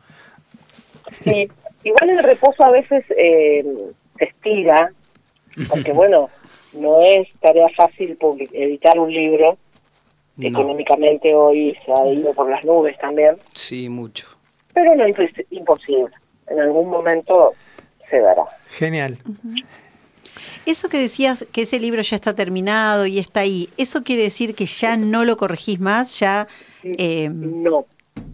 Sí, 1.25 1.51
igual 1.83 2.11
el 2.11 2.19
reposo 2.23 2.65
a 2.65 2.71
veces 2.71 3.05
eh, 3.17 3.65
te 4.17 4.25
estira, 4.27 4.93
porque 5.67 5.93
bueno, 5.95 6.33
no 6.77 7.01
es 7.03 7.29
tarea 7.41 7.69
fácil 7.77 8.17
public- 8.19 8.51
editar 8.53 8.99
un 8.99 9.13
libro, 9.13 9.55
No. 10.37 10.49
económicamente 10.49 11.35
hoy 11.35 11.77
se 11.85 11.93
ha 11.93 12.07
ido 12.13 12.33
por 12.35 12.51
las 12.51 12.65
nubes 12.65 12.99
también, 12.99 13.37
Sí, 13.55 13.89
mucho. 13.89 14.27
pero 14.75 14.95
no 14.95 15.05
es 15.05 15.17
impos- 15.17 15.47
imposible, 15.51 16.11
en 16.49 16.61
algún 16.61 16.89
momento 16.91 17.55
se 18.11 18.21
dará. 18.21 18.45
Genial. 18.69 19.19
Eso 20.67 20.89
que 20.89 20.99
decías 20.99 21.47
que 21.53 21.63
ese 21.63 21.79
libro 21.79 22.03
ya 22.03 22.17
está 22.17 22.35
terminado 22.35 23.07
y 23.07 23.19
está 23.19 23.41
ahí, 23.41 23.71
¿eso 23.77 24.03
quiere 24.03 24.23
decir 24.25 24.55
que 24.55 24.67
ya 24.67 24.97
no 24.97 25.25
lo 25.25 25.37
corregís 25.37 25.81
más? 25.81 26.19
Ya. 26.19 26.47
eh, 26.83 27.29
No, 27.33 27.87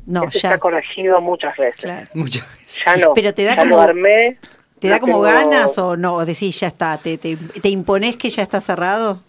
no, 0.06 0.24
Ese 0.28 0.40
ya. 0.40 0.48
está 0.50 0.58
corregido 0.58 1.20
muchas 1.20 1.56
veces. 1.56 1.82
Claro. 1.82 2.08
Muchas 2.14 2.42
veces. 2.50 2.82
Ya 2.84 2.96
no. 2.96 3.14
Pero 3.14 3.32
te 3.34 3.44
da 3.44 3.54
ya 3.54 3.62
como- 3.62 3.76
lo 3.76 3.80
armé. 3.82 4.36
¿Te 4.82 4.88
da 4.88 4.98
como 5.00 5.12
tengo- 5.14 5.22
ganas 5.22 5.78
o 5.78 5.96
no? 5.96 6.14
O 6.16 6.24
decís 6.26 6.58
ya 6.60 6.66
está, 6.66 6.98
te, 6.98 7.16
te, 7.16 7.36
te 7.36 7.68
imponés 7.68 8.16
que 8.16 8.28
ya 8.30 8.42
está 8.42 8.60
cerrado. 8.60 9.22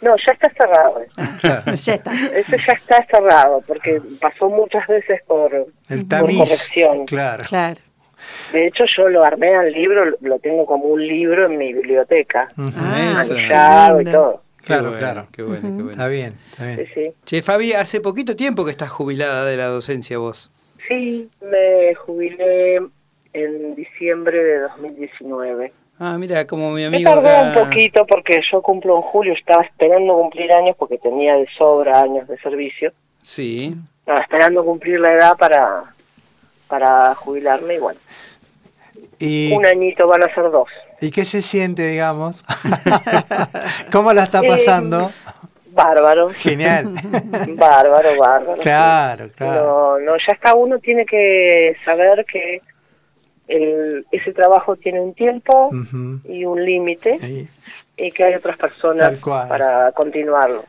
No, 0.00 0.16
ya 0.16 0.32
está 0.32 0.50
cerrado. 0.52 1.00
ya 1.76 1.94
está. 1.94 2.12
Ese 2.12 2.56
ya 2.66 2.72
está 2.72 3.06
cerrado, 3.08 3.62
porque 3.66 4.00
pasó 4.20 4.48
muchas 4.50 4.86
veces 4.88 5.20
por, 5.26 5.54
El 5.88 6.00
por 6.00 6.08
tamiz. 6.08 6.38
corrección. 6.38 7.06
Claro. 7.06 7.44
Claro. 7.48 7.80
De 8.52 8.66
hecho, 8.66 8.84
yo 8.96 9.08
lo 9.08 9.24
armé 9.24 9.54
al 9.54 9.72
libro, 9.72 10.16
lo 10.20 10.38
tengo 10.40 10.66
como 10.66 10.86
un 10.86 11.06
libro 11.06 11.46
en 11.46 11.56
mi 11.58 11.72
biblioteca, 11.72 12.48
Ujú. 12.58 12.70
Ah, 12.76 13.20
Eso. 13.22 13.34
anillado 13.34 14.00
y 14.00 14.04
todo. 14.04 14.42
Qué 14.58 14.66
Claro, 14.66 14.82
bueno, 14.90 14.98
claro. 14.98 15.26
Qué 15.32 15.42
bueno, 15.42 15.62
qué 15.62 15.68
bueno. 15.70 15.90
Está 15.90 16.08
bien, 16.08 16.34
está 16.50 16.64
Sí, 16.64 16.74
bien. 16.76 16.88
sí. 16.94 17.20
Che, 17.24 17.42
Fabi, 17.42 17.72
hace 17.72 18.00
poquito 18.00 18.36
tiempo 18.36 18.64
que 18.64 18.70
estás 18.72 18.90
jubilada 18.90 19.44
de 19.44 19.56
la 19.56 19.66
docencia 19.66 20.18
vos. 20.18 20.50
Sí, 20.88 21.28
me 21.40 21.94
jubilé 21.94 22.80
en 23.32 23.74
diciembre 23.74 24.42
de 24.42 24.58
2019. 24.60 25.72
Ah, 25.98 26.16
mira, 26.18 26.46
como 26.46 26.70
mi 26.70 26.80
Me 26.82 26.86
amigo 26.86 27.10
tardó 27.10 27.28
acá- 27.28 27.42
un 27.42 27.54
poquito 27.54 28.06
porque 28.06 28.40
yo 28.50 28.60
cumplo 28.62 28.96
en 28.96 29.02
julio, 29.02 29.34
estaba 29.34 29.62
esperando 29.62 30.14
cumplir 30.14 30.52
años 30.54 30.74
porque 30.78 30.98
tenía 30.98 31.34
de 31.36 31.46
sobra 31.56 32.00
años 32.00 32.26
de 32.28 32.36
servicio. 32.38 32.92
Sí. 33.22 33.76
Estaba 34.00 34.20
esperando 34.22 34.64
cumplir 34.64 34.98
la 35.00 35.12
edad 35.12 35.36
para, 35.36 35.84
para 36.68 37.14
jubilarme 37.14 37.74
y 37.74 37.78
bueno, 37.78 38.00
¿Y, 39.18 39.52
un 39.52 39.64
añito 39.64 40.06
van 40.08 40.24
a 40.24 40.34
ser 40.34 40.50
dos. 40.50 40.68
¿Y 41.00 41.10
qué 41.12 41.24
se 41.24 41.40
siente, 41.42 41.86
digamos? 41.86 42.44
¿Cómo 43.92 44.12
la 44.12 44.24
está 44.24 44.40
Eh, 44.40 44.48
pasando? 44.48 45.10
Bárbaro, 45.66 46.30
Genial. 46.30 46.86
bárbaro, 47.56 48.16
bárbaro. 48.18 48.60
Claro, 48.60 49.28
claro. 49.36 49.64
No, 49.64 49.98
no, 50.00 50.16
ya 50.16 50.32
está 50.32 50.54
uno 50.54 50.78
tiene 50.78 51.06
que 51.06 51.76
saber 51.84 52.24
que 52.30 52.60
el, 53.52 54.06
ese 54.10 54.32
trabajo 54.32 54.76
tiene 54.76 55.00
un 55.00 55.14
tiempo 55.14 55.70
y 56.24 56.44
un 56.44 56.64
límite 56.64 57.48
y 57.96 58.10
que 58.10 58.24
hay 58.24 58.34
otras 58.34 58.56
personas 58.56 59.18
para 59.18 59.92
continuarlo. 59.92 60.64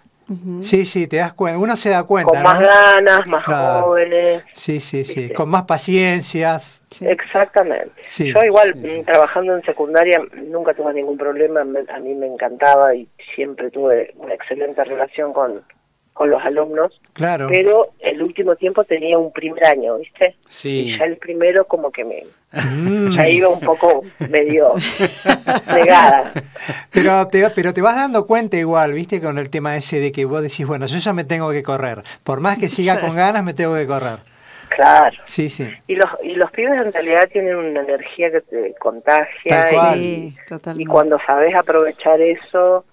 Sí, 0.61 0.85
sí, 0.85 1.05
te 1.05 1.17
das 1.17 1.33
cuenta. 1.33 1.59
Uno 1.59 1.75
se 1.75 1.89
da 1.89 2.03
cuenta, 2.05 2.31
Con 2.31 2.41
más 2.41 2.59
¿no? 2.61 2.67
ganas, 2.67 3.27
más 3.27 3.43
Claro. 3.43 3.81
jóvenes. 3.87 4.43
Sí, 4.53 4.79
sí, 4.79 5.03
sí. 5.03 5.19
¿Viste? 5.21 5.35
Con 5.35 5.49
más 5.49 5.63
paciencias. 5.63 6.83
Sí. 6.89 7.05
Exactamente. 7.07 7.91
Sí, 8.01 8.33
Yo 8.33 8.43
igual 8.43 8.73
mm, 8.75 9.03
trabajando 9.05 9.55
en 9.55 9.63
secundaria 9.63 10.19
nunca 10.47 10.73
tuve 10.73 10.93
ningún 10.93 11.17
problema, 11.17 11.61
a 11.61 11.99
mí 11.99 12.15
me 12.15 12.27
encantaba 12.27 12.95
y 12.95 13.07
siempre 13.35 13.69
tuve 13.69 14.13
una 14.17 14.33
excelente 14.33 14.83
relación 14.83 15.33
con, 15.33 15.61
con 16.13 16.29
los 16.29 16.41
alumnos, 16.43 16.99
Claro. 17.13 17.47
pero 17.49 17.87
el 17.99 18.21
último 18.21 18.55
tiempo 18.55 18.83
tenía 18.83 19.17
un 19.17 19.31
primer 19.33 19.65
año, 19.65 19.97
¿viste? 19.97 20.35
Sí. 20.47 20.89
Y 20.93 20.97
ya 20.97 21.05
el 21.05 21.17
primero 21.17 21.65
como 21.65 21.91
que 21.91 22.03
me 22.05 22.23
Mm. 22.53 23.15
ya 23.15 23.27
iba 23.29 23.49
un 23.49 23.59
poco 23.59 24.03
medio 24.29 24.75
negada. 25.67 26.31
Pero 26.91 27.27
te, 27.27 27.49
pero 27.49 27.73
te 27.73 27.81
vas 27.81 27.95
dando 27.95 28.27
cuenta 28.27 28.57
igual, 28.57 28.93
¿viste? 28.93 29.19
Con 29.21 29.37
el 29.39 29.49
tema 29.49 29.75
ese 29.75 29.99
de 29.99 30.11
que 30.11 30.25
vos 30.25 30.41
decís, 30.41 30.65
bueno, 30.67 30.85
yo 30.85 30.97
ya 30.99 31.13
me 31.13 31.23
tengo 31.23 31.49
que 31.51 31.63
correr. 31.63 32.03
Por 32.23 32.39
más 32.41 32.57
que 32.57 32.69
siga 32.69 32.99
con 32.99 33.15
ganas, 33.15 33.43
me 33.43 33.53
tengo 33.53 33.73
que 33.75 33.87
correr. 33.87 34.19
Claro. 34.69 35.15
Sí, 35.25 35.49
sí. 35.49 35.67
Y 35.87 35.95
los, 35.95 36.09
y 36.23 36.33
los 36.35 36.49
pibes 36.51 36.79
en 36.81 36.91
realidad 36.93 37.27
tienen 37.31 37.55
una 37.55 37.81
energía 37.81 38.31
que 38.31 38.41
te 38.41 38.73
contagia 38.79 39.27
Tal 39.63 39.73
cual. 39.73 39.99
y, 40.01 40.35
Sí, 40.47 40.55
y 40.77 40.85
cuando 40.85 41.17
sabes 41.25 41.53
aprovechar 41.55 42.19
eso, 42.21 42.83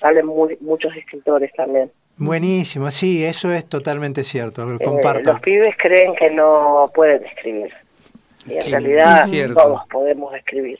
salen 0.00 0.26
muy- 0.26 0.56
muchos 0.60 0.94
escritores 0.96 1.50
también. 1.54 1.90
Buenísimo, 2.16 2.90
sí, 2.90 3.24
eso 3.24 3.52
es 3.52 3.64
totalmente 3.68 4.22
cierto, 4.24 4.64
lo 4.64 4.76
Eh, 4.76 4.84
comparto. 4.84 5.32
los 5.32 5.40
pibes 5.40 5.74
creen 5.76 6.14
que 6.14 6.30
no 6.30 6.90
pueden 6.94 7.24
escribir. 7.24 7.72
Y 8.46 8.54
en 8.54 8.62
Sí, 8.62 8.70
realidad 8.70 9.26
todos 9.54 9.82
podemos 9.90 10.34
escribir. 10.34 10.78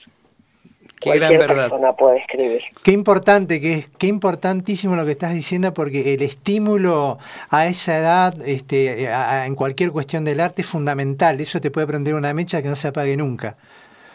Qué 1.00 1.10
Cualquier 1.10 1.32
gran 1.32 1.48
verdad. 1.48 1.62
persona 1.70 1.92
puede 1.92 2.18
escribir. 2.20 2.62
Qué 2.82 2.92
importante, 2.92 3.60
que 3.60 3.74
es, 3.74 3.88
qué 3.98 4.06
importantísimo 4.06 4.96
lo 4.96 5.04
que 5.04 5.10
estás 5.12 5.34
diciendo, 5.34 5.74
porque 5.74 6.14
el 6.14 6.22
estímulo 6.22 7.18
a 7.50 7.66
esa 7.66 7.98
edad, 7.98 8.34
este, 8.46 9.08
a- 9.08 9.42
a- 9.42 9.46
en 9.46 9.54
cualquier 9.54 9.90
cuestión 9.90 10.24
del 10.24 10.40
arte, 10.40 10.62
es 10.62 10.68
fundamental. 10.68 11.40
Eso 11.40 11.60
te 11.60 11.70
puede 11.70 11.86
prender 11.86 12.14
una 12.14 12.32
mecha 12.32 12.62
que 12.62 12.68
no 12.68 12.76
se 12.76 12.88
apague 12.88 13.16
nunca. 13.16 13.56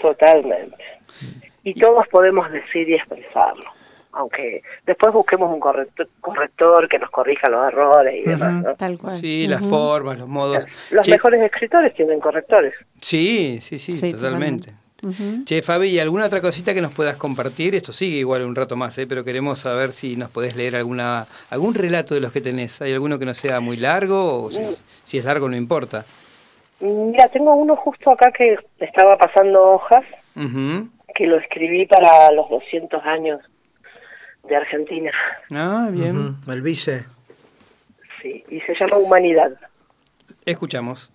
Totalmente. 0.02 0.84
Y 1.64 1.74
todos 1.74 2.08
podemos 2.08 2.50
decir 2.52 2.90
y 2.90 2.96
expresarlo. 2.96 3.70
Aunque 4.12 4.64
después 4.86 5.14
busquemos 5.14 5.54
un 5.54 5.60
corrector, 5.60 6.08
corrector 6.20 6.88
que 6.90 6.98
nos 6.98 7.12
corrija 7.12 7.48
los 7.48 7.68
errores 7.68 8.16
y 8.16 8.28
demás. 8.28 8.54
Ujú. 8.56 8.68
¿no? 8.70 8.76
Tal 8.76 8.98
cual. 8.98 9.14
Sí, 9.16 9.48
las 9.48 9.66
formas, 9.66 10.18
los 10.18 10.28
modos. 10.28 10.66
Los 10.90 11.06
Che, 11.06 11.12
mejores 11.12 11.42
escritores 11.44 11.94
tienen 11.94 12.20
correctores. 12.20 12.74
Sí, 13.00 13.60
sí, 13.62 13.78
sí, 13.78 13.94
Sí, 13.94 14.12
totalmente. 14.14 14.74
Ujú. 15.04 15.46
Che, 15.46 15.62
Fabi, 15.62 15.90
¿y 15.90 16.00
alguna 16.00 16.26
otra 16.26 16.42
cosita 16.42 16.74
que 16.74 16.82
nos 16.82 16.92
puedas 16.92 17.16
compartir? 17.16 17.76
Esto 17.76 17.94
sigue 17.94 18.18
igual 18.18 18.44
un 18.44 18.56
rato 18.56 18.76
más, 18.76 18.98
¿eh? 18.98 19.08
pero 19.08 19.24
queremos 19.24 19.60
saber 19.60 19.92
si 19.92 20.18
nos 20.18 20.30
podés 20.30 20.56
leer 20.56 20.76
alguna 20.76 21.26
algún 21.52 21.74
relato 21.74 22.16
de 22.16 22.22
los 22.22 22.32
que 22.32 22.42
tenés. 22.42 22.82
¿Hay 22.82 22.92
alguno 22.92 23.18
que 23.20 23.26
no 23.26 23.34
sea 23.34 23.60
muy 23.62 23.78
largo? 23.78 24.44
O 24.44 24.52
si, 24.52 24.62
si 25.04 25.18
es 25.20 25.26
largo 25.26 25.48
no 25.48 25.56
importa. 25.56 26.04
Mira, 26.82 27.28
tengo 27.28 27.54
uno 27.56 27.76
justo 27.76 28.12
acá 28.12 28.32
que 28.32 28.58
estaba 28.80 29.18
pasando 29.18 29.62
hojas, 29.62 30.04
que 31.16 31.28
lo 31.28 31.38
escribí 31.38 31.86
para 31.86 32.32
los 32.32 32.50
200 32.50 33.04
años 33.06 33.42
de 34.48 34.56
Argentina. 34.56 35.12
Ah, 35.52 35.90
bien. 35.92 36.18
Ujú, 36.18 36.52
El 36.52 36.62
vice. 36.62 37.06
Sí, 38.22 38.44
y 38.50 38.60
se 38.62 38.74
llama 38.76 38.98
Humanidad. 38.98 39.52
Escuchamos. 40.46 41.12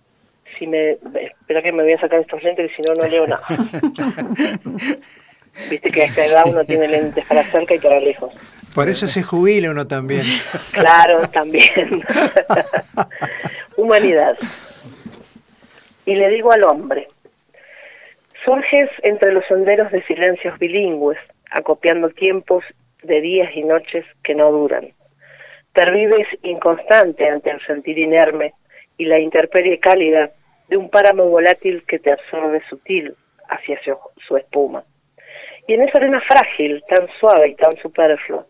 Si 0.57 0.65
me, 0.67 0.91
espera 0.91 1.61
que 1.61 1.71
me 1.71 1.83
voy 1.83 1.93
a 1.93 1.99
sacar 1.99 2.19
estos 2.19 2.41
lentes, 2.41 2.71
que 2.71 2.75
si 2.77 2.81
no, 2.81 2.93
no 2.95 3.07
leo 3.07 3.27
nada. 3.27 3.45
Viste 5.69 5.89
que 5.89 6.01
a 6.01 6.05
esta 6.05 6.25
edad 6.25 6.43
uno 6.47 6.63
tiene 6.65 6.87
lentes 6.87 7.25
para 7.25 7.43
cerca 7.43 7.75
y 7.75 7.79
para 7.79 7.99
lejos. 7.99 8.31
Por 8.73 8.89
eso 8.89 9.07
se 9.07 9.23
jubila 9.23 9.71
uno 9.71 9.87
también. 9.87 10.25
Claro, 10.73 11.27
también. 11.29 12.03
Humanidad. 13.77 14.37
Y 16.05 16.15
le 16.15 16.29
digo 16.29 16.51
al 16.51 16.63
hombre, 16.63 17.07
surges 18.43 18.89
entre 19.03 19.31
los 19.31 19.45
senderos 19.47 19.91
de 19.91 20.03
silencios 20.03 20.59
bilingües, 20.59 21.17
acopiando 21.51 22.09
tiempos 22.09 22.63
de 23.05 23.21
días 23.21 23.49
y 23.55 23.63
noches 23.63 24.05
que 24.23 24.35
no 24.35 24.51
duran. 24.51 24.89
Pervives 25.73 26.27
inconstante 26.43 27.27
ante 27.27 27.51
el 27.51 27.65
sentir 27.65 27.97
inerme 27.97 28.53
y 28.97 29.05
la 29.05 29.19
intemperie 29.19 29.79
cálida 29.79 30.31
de 30.69 30.77
un 30.77 30.89
páramo 30.89 31.25
volátil 31.25 31.83
que 31.85 31.99
te 31.99 32.11
absorbe 32.11 32.61
sutil 32.69 33.15
hacia 33.49 33.79
su, 33.83 33.95
su 34.27 34.37
espuma. 34.37 34.83
Y 35.67 35.73
en 35.73 35.81
esa 35.81 35.97
arena 35.97 36.21
frágil, 36.21 36.83
tan 36.87 37.07
suave 37.19 37.49
y 37.49 37.55
tan 37.55 37.75
superflua, 37.81 38.45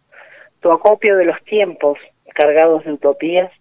tu 0.60 0.72
acopio 0.72 1.18
de 1.18 1.26
los 1.26 1.42
tiempos 1.44 1.98
cargados 2.34 2.84
de 2.86 2.94
utopías 2.94 3.52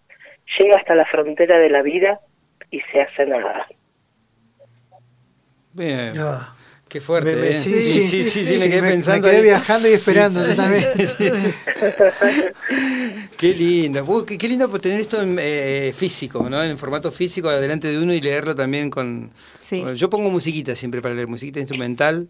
llega 0.59 0.77
hasta 0.77 0.95
la 0.95 1.05
frontera 1.05 1.57
de 1.57 1.69
la 1.69 1.81
vida 1.81 2.19
y 2.71 2.81
se 2.91 3.01
hace 3.01 3.25
nada. 3.25 3.67
Bien. 5.73 6.13
Ah. 6.17 6.55
Qué 6.95 7.01
fuerte, 7.01 7.35
Me- 7.35 7.49
¿eh? 7.49 7.61
sí, 7.61 7.73
sí, 8.01 8.23
sí, 8.23 8.41
sí, 8.45 8.57
me 8.57 8.69
quedé 8.69 8.81
pensando. 8.81 9.27
Me 9.27 9.31
quedé 9.33 9.37
ahí. 9.39 9.43
viajando 9.43 9.89
y 9.89 9.91
esperando. 9.91 10.41
Sí, 10.41 10.51
yo 10.51 10.55
también. 10.55 10.83
sí, 10.95 11.07
sí. 11.07 11.29
Qué 13.37 13.53
lindo. 13.53 14.01
Uy, 14.05 14.23
qué, 14.25 14.37
qué 14.37 14.47
lindo 14.47 14.69
tener 14.79 15.01
esto 15.01 15.21
en 15.21 15.35
eh, 15.37 15.93
físico, 15.93 16.49
¿no? 16.49 16.63
En 16.63 16.77
formato 16.77 17.11
físico, 17.11 17.49
delante 17.51 17.89
de 17.89 17.99
uno 17.99 18.13
y 18.13 18.21
leerlo 18.21 18.55
también 18.55 18.89
con... 18.89 19.29
Sí. 19.57 19.81
con- 19.81 19.93
Yo 19.95 20.09
pongo 20.09 20.31
musiquita 20.31 20.73
siempre 20.73 21.01
para 21.01 21.13
leer, 21.13 21.27
musiquita 21.27 21.59
instrumental. 21.59 22.29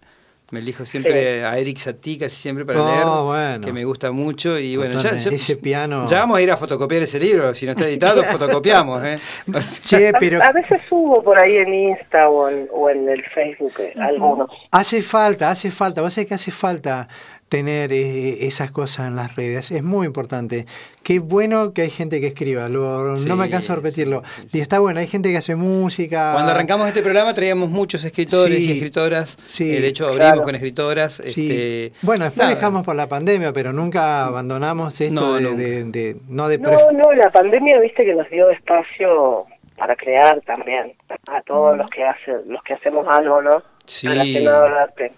Me 0.52 0.60
elijo 0.60 0.86
siempre 0.86 1.44
a 1.44 1.58
Eric 1.58 1.80
Satie 1.80 2.20
casi 2.20 2.36
siempre 2.36 2.66
para 2.66 2.82
Oh, 2.84 2.86
leer, 2.88 3.06
bueno. 3.52 3.66
que 3.66 3.74
me 3.74 3.84
gusta 3.84 4.12
mucho. 4.12 4.60
Y 4.60 4.78
bueno, 4.78 5.00
ya, 5.00 5.10
Ese 5.10 5.58
piano- 5.58 6.06
ya 6.08 6.20
vamos 6.20 6.38
a 6.38 6.42
ir 6.44 6.52
a 6.52 6.56
fotocopiar 6.58 7.02
ese 7.02 7.20
libro. 7.20 7.54
Si 7.56 7.66
no 7.66 7.72
está 7.72 7.88
editado, 7.88 8.24
fotocopiamos, 8.24 9.04
¿eh? 9.04 9.20
O 9.52 9.60
sea, 9.60 10.00
Che, 10.00 10.14
pero 10.20 10.42
A 10.44 10.52
veces 10.52 10.82
subo 10.88 11.24
por 11.24 11.40
ahí 11.40 11.58
en 11.58 11.74
Insta 11.74 12.30
o 12.30 12.48
en, 12.48 12.68
o 12.72 12.90
en 12.92 13.10
el 13.10 13.24
Facebook 13.34 13.74
eh, 13.80 13.94
algunos. 14.00 14.50
hace 14.70 15.02
falta, 15.02 15.50
hace 15.50 15.72
falta. 15.72 16.02
Vos 16.02 16.14
sabés 16.14 16.28
que 16.28 16.36
hace 16.36 16.52
falta 16.52 17.08
tener 17.56 17.94
eh, 17.94 18.46
esas 18.48 18.70
cosas 18.72 19.08
en 19.08 19.16
las 19.16 19.38
redes. 19.38 19.72
Es 19.72 19.82
muy 19.82 20.06
importante. 20.08 20.66
Qué 21.04 21.20
bueno 21.20 21.72
que 21.72 21.84
hay 21.84 21.90
gente 21.90 22.20
que 22.20 22.28
escriba. 22.28 22.68
Lo- 22.68 23.16
Sí, 23.16 23.30
no 23.30 23.38
me 23.38 23.50
canso 23.50 23.72
de 23.72 23.78
repetirlo. 23.78 24.24
sí, 24.42 24.42
sí, 24.50 24.58
Y 24.58 24.62
está 24.62 24.80
bueno, 24.80 25.00
hay 25.00 25.08
gente 25.08 25.32
que 25.32 25.38
hace 25.38 25.56
música. 25.56 26.32
Cuando 26.34 26.52
arrancamos 26.52 26.86
este 26.90 27.02
programa 27.02 27.34
traíamos 27.34 27.70
muchos 27.70 28.04
escritores 28.04 28.62
Sí, 28.66 28.72
y 28.72 28.74
escritoras. 28.74 29.38
sí, 29.46 29.64
Eh, 29.74 29.80
de 29.80 29.88
hecho, 29.88 30.08
claro. 30.08 30.24
abrimos 30.26 30.44
con 30.46 30.56
escritoras. 30.56 31.14
Sí. 31.14 31.30
Este, 31.30 31.94
bueno, 32.02 32.26
después 32.26 32.46
nada. 32.46 32.56
dejamos 32.56 32.84
por 32.84 32.96
la 32.98 33.08
pandemia, 33.08 33.54
pero 33.54 33.72
nunca 33.72 34.26
abandonamos 34.26 35.00
esto 35.00 35.14
No, 35.22 35.34
de, 35.36 35.42
nunca. 35.42 35.56
de- 35.58 35.84
de- 35.86 36.16
no 36.28 36.50
de 36.50 36.58
No, 36.58 36.92
no, 36.92 37.14
la 37.14 37.30
pandemia, 37.32 37.80
viste 37.80 38.04
que 38.04 38.14
nos 38.16 38.30
dio 38.30 38.50
espacio 38.50 39.46
para 39.78 39.96
crear 39.96 40.42
también 40.42 40.94
a 41.32 41.42
todos 41.44 41.78
los 41.78 41.90
que 41.90 42.04
hacen, 42.04 42.42
los 42.48 42.62
que 42.64 42.74
hacemos 42.74 43.06
algo, 43.10 43.42
¿no? 43.42 43.64
Sí. 43.86 44.08
Relacionado 44.10 44.66
al 44.66 44.78
arte. 44.78 45.12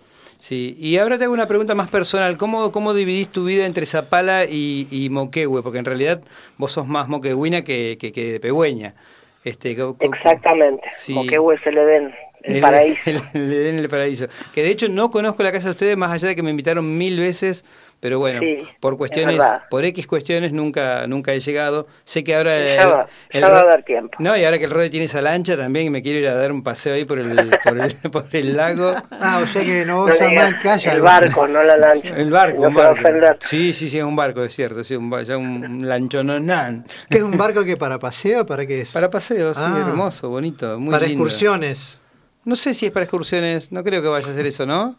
Sí, 0.47 0.77
y 0.79 0.97
ahora 0.97 1.17
te 1.17 1.25
hago 1.25 1.33
una 1.33 1.45
pregunta 1.45 1.75
más 1.75 1.89
personal. 1.89 2.37
¿Cómo, 2.37 2.71
cómo 2.71 2.93
dividís 2.93 3.27
tu 3.27 3.43
vida 3.43 3.65
entre 3.65 3.85
Zapala 3.85 4.45
y, 4.45 4.87
y 4.89 5.09
Moquehue? 5.09 5.61
Porque 5.61 5.79
en 5.79 5.83
realidad 5.83 6.21
vos 6.57 6.71
sos 6.71 6.87
más 6.87 7.09
moquehuina 7.09 7.65
que, 7.65 7.97
que, 7.99 8.13
que 8.13 8.31
de 8.31 8.39
Pegüeña. 8.39 8.95
Este, 9.43 9.75
Exactamente. 9.99 10.87
Sí. 10.95 11.13
Como 11.15 11.51
que 11.51 11.57
se 11.65 11.71
le 11.73 11.83
den 11.83 12.13
el, 12.43 12.55
El- 12.55 12.61
paraíso. 12.61 13.01
El, 13.09 13.21
el 13.33 13.51
Edén, 13.51 13.79
el 13.79 13.89
paraíso. 13.89 14.27
Que 14.53 14.63
de 14.63 14.69
hecho 14.69 14.87
no 14.87 15.11
conozco 15.11 15.43
la 15.43 15.51
casa 15.51 15.65
de 15.65 15.71
ustedes, 15.71 15.97
más 15.97 16.11
allá 16.11 16.29
de 16.29 16.35
que 16.37 16.43
me 16.43 16.51
invitaron 16.51 16.97
mil 16.97 17.19
veces, 17.19 17.65
pero 17.99 18.19
bueno, 18.19 18.39
Sí, 18.41 18.57
por 18.79 18.93
es 18.93 18.97
cuestiones, 18.97 19.39
por 19.69 19.83
X 19.85 20.05
cuestiones 20.07 20.51
nunca, 20.51 21.07
nunca 21.07 21.33
he 21.33 21.39
llegado. 21.39 21.87
Sé 22.03 22.23
que 22.23 22.35
ahora 22.35 22.57
Ya 22.75 22.85
va, 22.87 23.07
ya 23.33 23.41
va 23.49 23.59
a 23.59 23.63
Ro- 23.63 23.67
dar 23.69 23.83
tiempo. 23.83 24.17
No, 24.19 24.37
y 24.37 24.43
ahora 24.45 24.59
que 24.59 24.65
el 24.65 24.71
Rode 24.71 24.89
tiene 24.89 25.05
esa 25.05 25.21
lancha 25.21 25.57
también, 25.57 25.91
me 25.91 26.01
quiero 26.01 26.19
ir 26.19 26.27
a 26.27 26.35
dar 26.35 26.51
un 26.51 26.63
paseo 26.63 26.93
ahí 26.93 27.05
por 27.05 27.19
el, 27.19 27.49
por 27.63 27.79
el, 27.79 27.93
por 28.11 28.25
el 28.33 28.55
lago. 28.55 28.93
Ah, 29.11 29.39
o 29.43 29.47
sea 29.47 29.63
que 29.63 29.85
no 29.85 30.05
mal 30.05 30.17
digas 30.19 30.55
calla. 30.61 30.93
el 30.93 31.01
barco, 31.01 31.47
no 31.47 31.63
la 31.63 31.77
lancha. 31.77 32.09
El 32.09 32.29
barco, 32.29 32.61
no 32.61 32.67
un 32.69 32.73
barco. 32.75 32.99
ofender. 32.99 33.37
Sí, 33.41 33.73
sí, 33.73 33.89
sí, 33.89 33.97
es 33.97 34.03
un 34.03 34.15
barco, 34.15 34.43
es 34.43 34.53
cierto, 34.55 34.83
sí, 34.83 34.95
un, 34.95 35.11
ya 35.23 35.37
un 35.37 35.87
lanchononán. 35.87 36.85
¿Qué 37.09 37.17
es 37.17 37.23
un 37.23 37.37
barco 37.37 37.63
que 37.63 37.77
para 37.77 37.97
paseo? 37.99 38.45
¿Para 38.45 38.65
qué 38.65 38.81
es? 38.81 38.91
Para 38.91 39.09
paseos, 39.09 39.57
sí, 39.57 39.63
Ah. 39.65 39.83
hermoso, 39.87 40.29
bonito, 40.29 40.79
muy 40.79 40.91
para 40.91 41.05
lindo. 41.07 41.23
excursiones. 41.23 41.99
No 42.45 42.55
sé 42.55 42.73
si 42.73 42.85
es 42.85 42.91
para 42.91 43.03
excursiones, 43.03 43.71
no 43.71 43.83
creo 43.83 44.01
que 44.01 44.07
vaya 44.07 44.25
a 44.27 44.31
hacer 44.31 44.45
eso, 44.45 44.65
¿no? 44.65 44.95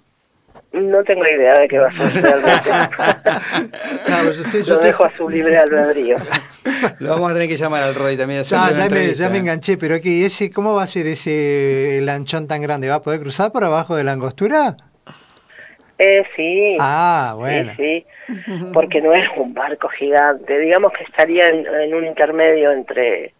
No 0.72 1.02
tengo 1.02 1.26
idea 1.26 1.59
de 1.61 1.66
qué 1.68 1.78
va 1.78 1.87
a 1.88 1.92
ser 2.11 2.22
realmente. 2.22 2.70
No, 4.09 4.16
pues 4.24 4.38
usted- 4.40 4.62
yo 4.64 4.74
Lo 4.74 4.81
te- 4.81 4.87
dejo 4.88 5.04
a 5.04 5.11
su 5.16 5.28
libre 5.28 5.57
albedrío. 5.57 6.16
Lo 7.00 7.11
vamos 7.11 7.31
a 7.31 7.35
tener 7.35 7.48
que 7.48 7.57
llamar 7.57 7.83
al 7.83 7.94
Roy 7.94 8.16
también. 8.16 8.42
Ah, 8.54 8.70
ya, 8.76 8.88
me, 8.88 9.14
ya 9.14 9.28
me 9.31 9.38
enganché, 9.38 9.76
pero 9.78 10.00
¿qué, 10.00 10.26
ese, 10.26 10.50
¿cómo 10.50 10.74
va 10.74 10.83
a 10.83 10.87
ser 10.87 11.07
ese 11.07 12.00
lanchón 12.02 12.46
tan 12.46 12.61
grande? 12.61 12.88
¿Va 12.88 12.96
a 12.96 13.02
poder 13.02 13.20
cruzar 13.20 13.50
por 13.50 13.64
abajo 13.64 13.96
de 13.96 14.04
la 14.04 14.12
angostura? 14.12 14.76
Eh, 15.98 16.22
sí. 16.37 16.76
Ah, 16.78 17.35
bueno. 17.37 17.72
Sí, 17.76 18.04
sí, 18.28 18.44
porque 18.72 19.00
no 19.00 19.12
es 19.14 19.26
un 19.37 19.52
barco 19.54 19.88
gigante. 19.88 20.59
Digamos 20.59 20.92
que 20.92 21.02
estaría 21.04 21.48
en, 21.48 21.66
en 21.66 21.94
un 21.94 22.04
intermedio 22.07 22.70
entre 22.72 23.33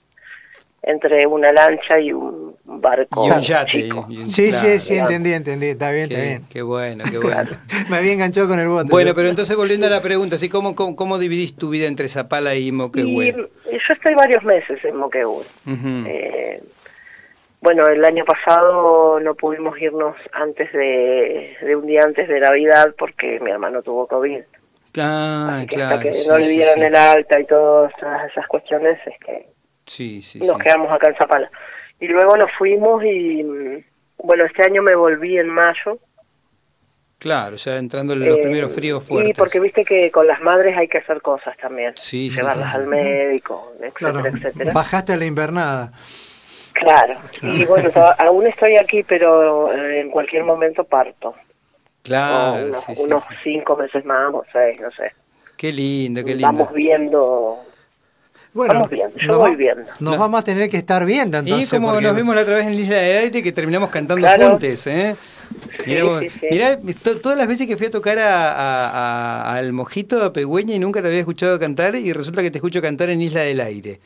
entre 0.83 1.27
una 1.27 1.53
lancha 1.53 1.99
y 2.01 2.13
un 2.13 2.55
barco 2.65 3.27
Y 3.27 3.31
un 3.31 3.41
yate. 3.41 3.71
chico. 3.71 4.07
y 4.09 4.19
un- 4.19 4.31
Sí, 4.31 4.51
claro, 4.51 4.69
sí, 4.69 4.81
sí, 4.81 4.93
claro. 4.95 5.09
entendí, 5.11 5.33
entendí. 5.33 5.67
Está 5.67 5.91
bien, 5.91 6.05
está 6.11 6.23
bien. 6.23 6.43
qué 6.53 6.63
bueno, 6.63 7.05
qué 7.11 7.19
bueno. 7.19 7.51
Me 7.91 7.97
había 7.97 8.13
enganchado 8.13 8.49
con 8.49 8.59
el 8.59 8.69
bote. 8.69 8.89
Bueno, 8.91 9.11
yo. 9.11 9.15
pero 9.15 9.29
entonces 9.29 9.57
volviendo 9.57 9.87
a 9.87 9.91
la 9.91 10.01
pregunta, 10.01 10.39
¿sí? 10.39 10.49
¿cómo, 10.49 10.75
cómo, 10.75 10.95
cómo 10.97 11.19
dividís 11.19 11.57
tu 11.57 11.71
vida 11.71 11.87
entre 11.89 12.09
Zapala 12.09 12.55
y 12.55 12.69
Y 12.69 12.73
Moquehue? 12.73 13.33
yo 13.35 13.95
estoy 13.95 14.15
varios 14.15 14.45
meses 14.45 14.79
en 14.85 14.97
Moquegua. 14.97 15.43
Ujú. 15.67 16.05
Eh, 16.07 16.63
bueno, 17.61 17.87
el 17.89 18.05
año 18.05 18.25
pasado 18.25 19.19
no 19.19 19.35
pudimos 19.35 19.77
irnos 19.81 20.15
antes 20.33 20.73
de, 20.73 21.57
de 21.61 21.77
un 21.77 21.87
día 21.87 22.05
antes 22.05 22.29
de 22.29 22.39
Navidad 22.39 22.95
porque 22.97 23.41
mi 23.41 23.51
hermano 23.51 23.83
tuvo 23.83 24.07
COVID. 24.07 24.41
Ah, 24.97 25.57
Así 25.57 25.67
que 25.67 25.77
claro. 25.77 25.97
hasta 25.97 26.03
que 26.05 26.13
sí, 26.13 26.29
no 26.29 26.39
le 26.39 26.49
dieron 26.49 26.75
sí. 26.77 26.81
el 26.83 26.95
alta 26.95 27.41
y 27.41 27.45
todas 27.47 27.93
esas 28.31 28.47
cuestiones, 28.47 28.99
es 29.07 29.15
que 29.25 29.47
Sí, 29.89 30.23
sí, 30.23 30.39
nos 30.39 30.57
sí. 30.59 30.63
quedamos 30.63 30.93
acá 30.93 31.09
en 31.09 31.17
Zapala. 31.17 31.51
Y 31.99 32.07
luego 32.07 32.37
nos 32.37 32.51
fuimos 32.57 33.03
y, 33.05 33.43
mm, 33.43 33.85
bueno, 34.19 34.45
este 34.45 34.63
año 34.63 34.83
me 34.83 34.95
volví 34.95 35.37
en 35.39 35.49
mayo. 35.49 35.99
Claro, 37.19 37.57
ya 37.57 37.79
entrando 37.79 38.13
en 38.13 38.21
los 38.21 38.39
Eh, 38.39 38.43
primeros 38.43 38.73
fríos 38.73 39.03
Y 39.03 39.07
fuertes. 39.09 39.37
porque 39.37 39.59
viste 39.59 39.85
que 39.85 40.09
con 40.13 40.27
las 40.29 40.41
madres 40.41 40.77
hay 40.77 40.87
que 40.87 40.99
hacer 40.99 41.21
cosas 41.21 41.57
también. 41.57 41.93
Sí, 41.97 42.31
sí, 42.31 42.37
Llevarlas 42.37 42.71
sí. 42.71 42.77
al 42.77 42.87
médico, 42.87 43.73
etcétera, 43.81 43.93
Claro, 44.13 44.27
etcétera. 44.27 44.73
bajaste 44.73 45.13
a 45.15 45.17
la 45.17 45.25
invernada. 45.25 45.93
Claro. 46.75 47.15
Y 47.43 47.65
bueno, 47.65 47.91
aún 48.19 48.47
estoy 48.47 48.77
aquí, 48.77 49.03
pero 49.03 49.73
eh, 49.73 50.01
en 50.03 50.11
cualquier 50.11 50.45
momento 50.45 50.85
parto. 50.85 51.35
Claro, 52.03 52.67
unos, 52.67 52.85
sí, 52.85 52.95
sí, 52.95 53.03
unos 53.03 53.25
sí. 53.25 53.35
cinco 53.43 53.77
meses 53.77 54.05
más 54.05 54.33
o 54.33 54.45
seis, 54.53 54.79
no 54.81 54.91
sé. 54.93 55.13
Qué 55.57 55.73
lindo, 55.73 56.25
qué 56.25 56.33
lindo. 56.37 56.47
Vamos 56.47 56.73
viendo. 56.73 57.65
Bueno, 58.55 58.75
Vamos 58.75 58.91
viendo, 58.91 59.17
yo 59.19 59.27
nos 59.29 59.39
voy 59.39 59.57
viendo. 59.57 59.83
Nos 60.01 60.15
No. 60.15 60.19
vamos 60.19 60.41
a 60.41 60.45
tener 60.45 60.69
que 60.71 60.79
estar 60.79 61.05
viendo 61.05 61.37
Y 61.39 61.41
entonces. 61.41 61.71
como 61.71 61.89
porque- 61.91 62.03
nos 62.07 62.17
vimos 62.17 62.35
la 62.35 62.43
otra 62.43 62.57
vez 62.57 62.67
en 62.67 62.75
Isla 62.75 62.97
de 62.97 63.19
Aire, 63.19 63.43
que 63.43 63.53
terminamos 63.53 63.91
cantando 63.91 64.23
Claro. 64.27 64.51
juntos, 64.51 64.87
¿eh? 64.87 65.15
Mirá, 65.87 66.01
Sí, 66.01 66.07
vos- 66.07 66.21
sí, 66.21 66.29
sí. 66.31 66.47
mirá, 66.51 66.79
to- 67.03 67.19
todas 67.19 67.37
las 67.39 67.47
veces 67.47 67.67
que 67.67 67.77
fui 67.77 67.87
a 67.87 67.91
tocar 67.91 68.19
a- 68.19 68.53
a- 68.53 68.91
a- 69.53 69.55
al 69.57 69.73
Mojito, 69.73 70.23
a 70.25 70.33
Pegüeña, 70.33 70.75
y 70.75 70.79
nunca 70.79 71.01
te 71.03 71.09
había 71.09 71.21
escuchado 71.21 71.59
cantar, 71.59 71.95
y 71.97 72.13
resulta 72.13 72.43
que 72.43 72.51
te 72.51 72.59
escucho 72.59 72.81
cantar 72.83 73.11
en 73.11 73.21
Isla 73.23 73.43
del 73.43 73.61
Aire. 73.61 74.01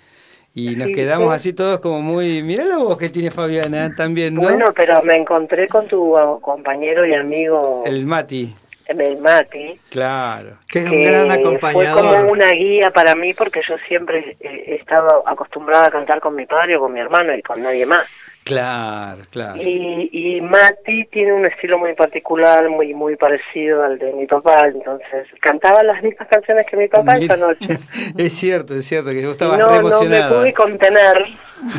Y 0.55 0.77
nos 0.77 0.89
Sí, 0.89 0.95
quedamos 0.95 1.29
sí. 1.31 1.37
así 1.37 1.53
todos 1.55 1.81
como 1.81 2.03
muy... 2.03 2.43
Mirá 2.43 2.65
la 2.65 2.77
voz 2.77 2.99
que 2.99 3.09
tiene 3.09 3.31
Fabiana 3.31 3.95
también, 3.97 4.35
¿no? 4.35 4.43
Bueno, 4.43 4.67
pero 4.77 5.03
me 5.03 5.17
encontré 5.17 5.67
con 5.67 5.87
tu 5.89 6.15
compañero 6.43 7.07
y 7.07 7.15
amigo, 7.15 7.81
El 7.87 8.05
Mati, 8.07 8.55
el 9.01 9.19
Mati, 9.19 9.79
claro. 9.91 10.59
Que 10.69 10.81
es 10.81 10.87
un 10.87 10.93
que 10.93 11.05
gran 11.05 11.27
fue 11.27 11.35
acompañador. 11.35 12.17
como 12.17 12.33
una 12.33 12.51
guía 12.53 12.91
para 12.91 13.15
mí 13.15 13.35
porque 13.35 13.63
yo 13.67 13.77
siempre 13.89 14.37
eh, 14.41 14.65
he 14.67 14.75
estado 14.77 15.27
acostumbrada 15.27 15.87
a 15.87 15.91
cantar 15.91 16.21
con 16.21 16.35
mi 16.35 16.47
padre 16.47 16.77
o 16.77 16.81
con 16.81 16.93
mi 16.93 17.01
hermano 17.01 17.35
y 17.35 17.43
con 17.43 17.63
nadie 17.63 17.87
más. 17.87 18.07
Claro, 18.45 19.23
claro. 19.31 19.63
Y, 19.63 20.11
y 20.13 20.41
Mati 20.41 21.05
tiene 21.07 21.33
un 21.33 21.47
estilo 21.47 21.79
muy 21.79 21.95
particular, 21.95 22.69
muy 22.69 22.93
muy 22.93 23.15
parecido 23.17 23.85
al 23.85 23.99
de 23.99 24.13
mi 24.13 24.27
papá, 24.27 24.67
entonces 24.67 25.29
cantaba 25.41 25.85
las 25.85 26.03
mismas 26.03 26.27
canciones 26.29 26.67
que 26.67 26.77
mi 26.77 26.89
papá 26.89 27.19
esa 27.19 27.37
noche. 27.37 27.67
es 28.19 28.33
cierto, 28.33 28.75
es 28.75 28.85
cierto, 28.85 29.11
que 29.11 29.23
vos 29.23 29.33
estabas 29.33 29.61
no, 29.61 29.69
re 29.69 29.83
no 29.83 30.03
me 30.03 30.23
pude 30.23 30.53
contener 30.55 31.25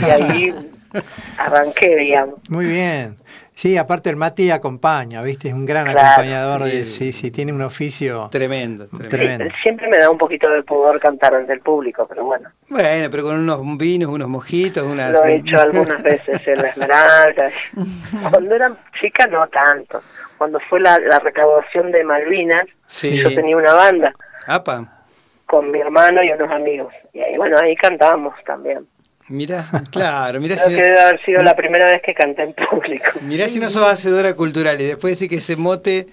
y 0.02 0.06
ahí 0.06 0.56
arranqué, 1.38 1.96
digamos. 1.98 2.40
Muy 2.50 2.66
bien. 2.66 3.18
Sí, 3.56 3.78
aparte 3.78 4.10
el 4.10 4.16
Mati 4.16 4.50
acompaña, 4.50 5.22
¿viste? 5.22 5.50
Es 5.50 5.54
un 5.54 5.66
gran 5.66 5.86
Claro, 5.86 6.00
acompañador. 6.00 6.64
de- 6.64 6.86
sí. 6.88 7.12
sí, 7.12 7.14
sí, 7.14 7.32
tiene 7.32 7.54
un 7.54 7.62
oficio. 7.62 8.28
Tremendo, 8.32 8.88
tremendo. 8.88 9.10
Tremendo. 9.10 9.46
Sí, 9.46 9.52
siempre 9.62 9.88
me 9.90 9.98
da 10.00 10.10
un 10.10 10.18
poquito 10.18 10.50
de 10.50 10.64
pudor 10.64 11.00
cantar 11.00 11.36
ante 11.36 11.54
el 11.54 11.60
público, 11.60 12.06
pero 12.08 12.26
bueno, 12.26 12.50
Bueno, 12.70 13.10
pero 13.12 13.24
con 13.24 13.36
unos 13.38 13.78
vinos, 13.78 14.10
unos 14.10 14.28
mojitos, 14.28 14.84
unas... 14.84 15.12
lo 15.14 15.24
he 15.26 15.36
hecho 15.36 15.62
algunas 15.62 16.02
veces 16.04 16.48
en 16.48 16.62
la 16.64 16.70
Esmeralda. 16.70 17.52
Cuando 18.32 18.56
era 18.56 18.74
chica 19.00 19.28
no 19.28 19.48
tanto. 19.48 20.02
Cuando 20.38 20.60
fue 20.70 20.80
la, 20.80 20.98
la 21.00 21.20
recaudación 21.20 21.92
de 21.92 22.04
Malvinas, 22.04 22.66
Sí. 22.86 23.18
yo 23.22 23.34
tenía 23.34 23.56
una 23.56 23.74
banda 23.74 24.14
Apa, 24.48 25.06
con 25.46 25.70
mi 25.72 25.80
hermano 25.80 26.24
y 26.24 26.32
unos 26.32 26.52
amigos. 26.52 26.94
Y 27.14 27.20
ahí, 27.22 27.38
bueno, 27.38 27.58
ahí 27.60 27.76
cantábamos 27.76 28.34
también. 28.46 28.86
Mira, 29.30 29.66
claro, 29.92 30.40
mira 30.42 30.56
Creo 30.56 30.70
si, 30.70 30.76
que 30.76 30.82
debe 30.82 31.00
haber 31.00 31.22
sido 31.24 31.42
la 31.44 31.56
primera 31.56 31.90
vez 31.90 32.02
que 32.02 32.14
canté 32.14 32.44
en 32.44 32.54
público. 32.54 33.06
mirá 33.22 33.48
si 33.48 33.60
no 33.60 33.70
sos 33.70 33.88
hacedora 33.88 34.34
cultural 34.36 34.80
y 34.82 34.86
después 34.86 35.14
decir 35.14 35.30
que 35.30 35.38
ese 35.38 35.56
mote 35.56 36.08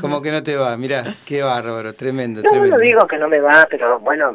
como 0.00 0.22
que 0.22 0.30
no 0.32 0.42
te 0.42 0.56
va. 0.56 0.76
Mirá, 0.76 1.14
qué 1.24 1.42
bárbaro, 1.42 1.92
tremendo, 1.94 2.42
No, 2.42 2.48
tremendo. 2.50 2.76
no 2.76 2.82
digo 2.82 3.06
que 3.06 3.18
no 3.18 3.28
me 3.28 3.40
va, 3.40 3.66
pero 3.70 3.98
bueno, 4.00 4.34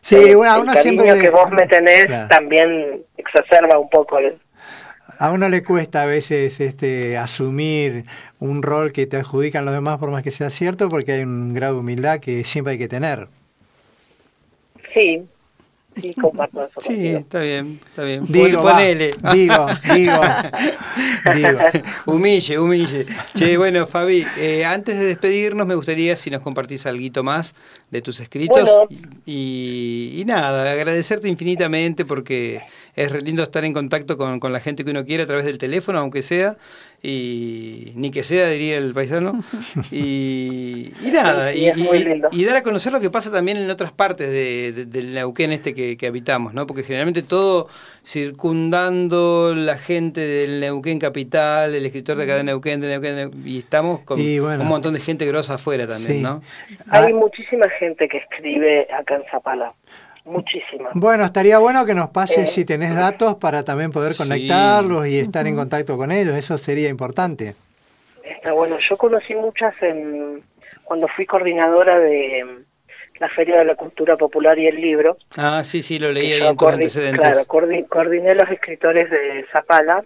Sí, 0.00 0.16
el, 0.16 0.36
bueno, 0.36 0.52
a 0.52 0.56
el 0.56 0.62
uno 0.62 0.72
cariño 0.74 1.02
siempre 1.02 1.16
le- 1.16 1.20
que 1.22 1.30
vos 1.30 1.50
me 1.50 1.66
tenés 1.66 2.06
Claro. 2.06 2.28
también 2.28 3.02
exacerba 3.16 3.78
un 3.78 3.88
poco 3.90 4.18
el, 4.18 4.38
A 5.18 5.30
uno 5.32 5.48
le 5.48 5.64
cuesta 5.64 6.02
a 6.02 6.06
veces 6.06 6.60
este, 6.60 7.16
asumir 7.18 8.04
un 8.38 8.62
rol 8.62 8.92
que 8.92 9.06
te 9.06 9.16
adjudican 9.16 9.64
los 9.64 9.74
demás 9.74 9.98
por 9.98 10.10
más 10.10 10.22
que 10.22 10.30
sea 10.30 10.48
cierto, 10.50 10.88
porque 10.88 11.12
hay 11.12 11.22
un 11.22 11.54
grado 11.54 11.74
de 11.74 11.80
humildad 11.80 12.20
que 12.20 12.44
siempre 12.44 12.72
hay 12.74 12.78
que 12.78 12.88
tener. 12.88 13.26
Sí, 14.94 15.26
sí, 16.00 16.14
comparto 16.14 16.64
eso. 16.64 16.80
Sí, 16.80 16.94
contigo. 16.94 17.18
está 17.18 17.40
bien, 17.40 17.80
está 17.84 18.04
bien. 18.04 18.24
Digo, 18.26 18.62
va, 18.62 18.72
ponele. 18.72 19.14
digo, 19.34 19.66
digo, 19.94 20.20
digo. 21.34 21.58
humille, 22.06 22.58
humille. 22.58 23.06
Che, 23.34 23.56
bueno, 23.56 23.86
Fabi, 23.86 24.24
eh, 24.38 24.64
antes 24.64 24.98
de 24.98 25.04
despedirnos, 25.06 25.66
me 25.66 25.74
gustaría 25.74 26.16
si 26.16 26.30
nos 26.30 26.40
compartís 26.40 26.86
algo 26.86 27.22
más 27.22 27.54
de 27.90 28.02
tus 28.02 28.20
escritos. 28.20 28.68
Bueno. 28.88 28.88
Y, 29.26 30.14
y 30.18 30.24
nada, 30.24 30.72
agradecerte 30.72 31.28
infinitamente 31.28 32.04
porque 32.04 32.60
es 32.96 33.12
re 33.12 33.22
lindo 33.22 33.42
estar 33.42 33.64
en 33.64 33.72
contacto 33.72 34.16
con, 34.18 34.40
con 34.40 34.52
la 34.52 34.60
gente 34.60 34.84
que 34.84 34.90
uno 34.90 35.04
quiere 35.04 35.22
a 35.22 35.26
través 35.26 35.44
del 35.44 35.58
teléfono, 35.58 35.98
aunque 36.00 36.22
sea. 36.22 36.56
Y 37.00 37.92
ni 37.94 38.10
que 38.10 38.24
sea, 38.24 38.48
diría 38.48 38.76
el 38.76 38.92
paisano. 38.92 39.40
Y, 39.92 40.92
y 41.00 41.10
nada, 41.12 41.52
Sí, 41.52 41.70
y 42.32 42.44
dar 42.44 42.56
a 42.56 42.62
conocer 42.64 42.92
lo 42.92 43.00
que 43.00 43.08
pasa 43.08 43.30
también 43.30 43.56
en 43.56 43.70
otras 43.70 43.92
partes 43.92 44.28
de, 44.28 44.72
de- 44.72 44.86
del 44.86 45.14
Neuquén 45.14 45.52
este 45.52 45.74
que, 45.74 45.87
que 45.96 46.06
habitamos, 46.08 46.52
¿no? 46.54 46.66
Porque 46.66 46.82
generalmente 46.82 47.22
todo 47.22 47.68
circundando 48.04 49.54
la 49.54 49.76
gente 49.78 50.20
del 50.20 50.60
Neuquén 50.60 50.98
capital, 50.98 51.74
el 51.74 51.84
escritor 51.86 52.16
de 52.18 52.24
acá 52.24 52.36
de 52.36 52.44
Neuquén, 52.44 52.80
de 52.80 52.88
Neuquén, 52.88 53.14
de 53.16 53.22
Neuquén, 53.24 53.42
y 53.46 53.58
estamos 53.60 54.00
con 54.00 54.20
Y 54.20 54.38
bueno. 54.38 54.62
un 54.62 54.68
montón 54.68 54.94
de 54.94 55.00
gente 55.00 55.26
grosa 55.26 55.54
afuera 55.54 55.86
también, 55.86 56.18
Sí. 56.18 56.22
¿no? 56.22 56.42
Hay 56.90 57.12
Ah, 57.12 57.14
muchísima 57.16 57.68
gente 57.78 58.08
que 58.08 58.18
escribe 58.18 58.86
acá 58.92 59.16
en 59.16 59.22
Zapala, 59.30 59.72
muchísima. 60.24 60.90
bueno, 60.94 61.24
estaría 61.24 61.58
bueno 61.58 61.84
que 61.86 61.94
nos 61.94 62.10
pases 62.10 62.38
Eh. 62.38 62.46
si 62.46 62.64
tenés 62.64 62.94
datos 62.94 63.36
para 63.36 63.62
también 63.62 63.90
poder 63.90 64.12
Sí. 64.12 64.18
conectarlos 64.18 65.06
y 65.06 65.18
estar 65.18 65.46
en 65.46 65.56
contacto 65.56 65.96
con 65.96 66.12
ellos. 66.12 66.36
Eso 66.36 66.58
sería 66.58 66.88
importante. 66.88 67.54
Está 68.22 68.52
bueno. 68.52 68.76
Yo 68.78 68.96
conocí 68.96 69.34
muchas 69.34 69.74
en, 69.82 70.42
cuando 70.84 71.08
fui 71.08 71.24
coordinadora 71.26 71.98
de 71.98 72.44
mm, 72.44 72.64
la 73.20 73.28
Feria 73.28 73.58
de 73.58 73.64
la 73.64 73.74
Cultura 73.74 74.16
Popular 74.16 74.58
y 74.58 74.66
el 74.66 74.76
Libro. 74.76 75.16
Ah, 75.36 75.62
sí, 75.64 75.82
sí, 75.82 75.98
lo 75.98 76.10
leí 76.12 76.32
en 76.32 76.56
tus 76.56 76.68
antecedentes. 76.72 77.20
Claro, 77.20 77.40
coordi- 77.46 77.86
coordiné 77.88 78.34
los 78.34 78.48
escritores 78.50 79.10
de 79.10 79.44
Zapala 79.52 80.04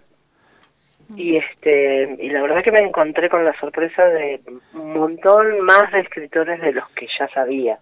y 1.15 1.37
este 1.37 2.15
y 2.19 2.29
la 2.29 2.41
verdad 2.41 2.61
que 2.63 2.71
me 2.71 2.79
encontré 2.79 3.29
con 3.29 3.45
la 3.45 3.53
sorpresa 3.59 4.05
de 4.05 4.41
un 4.73 4.93
montón 4.93 5.59
más 5.61 5.91
de 5.91 5.99
escritores 5.99 6.59
de 6.61 6.71
los 6.71 6.87
que 6.89 7.07
ya 7.19 7.27
sabía. 7.29 7.77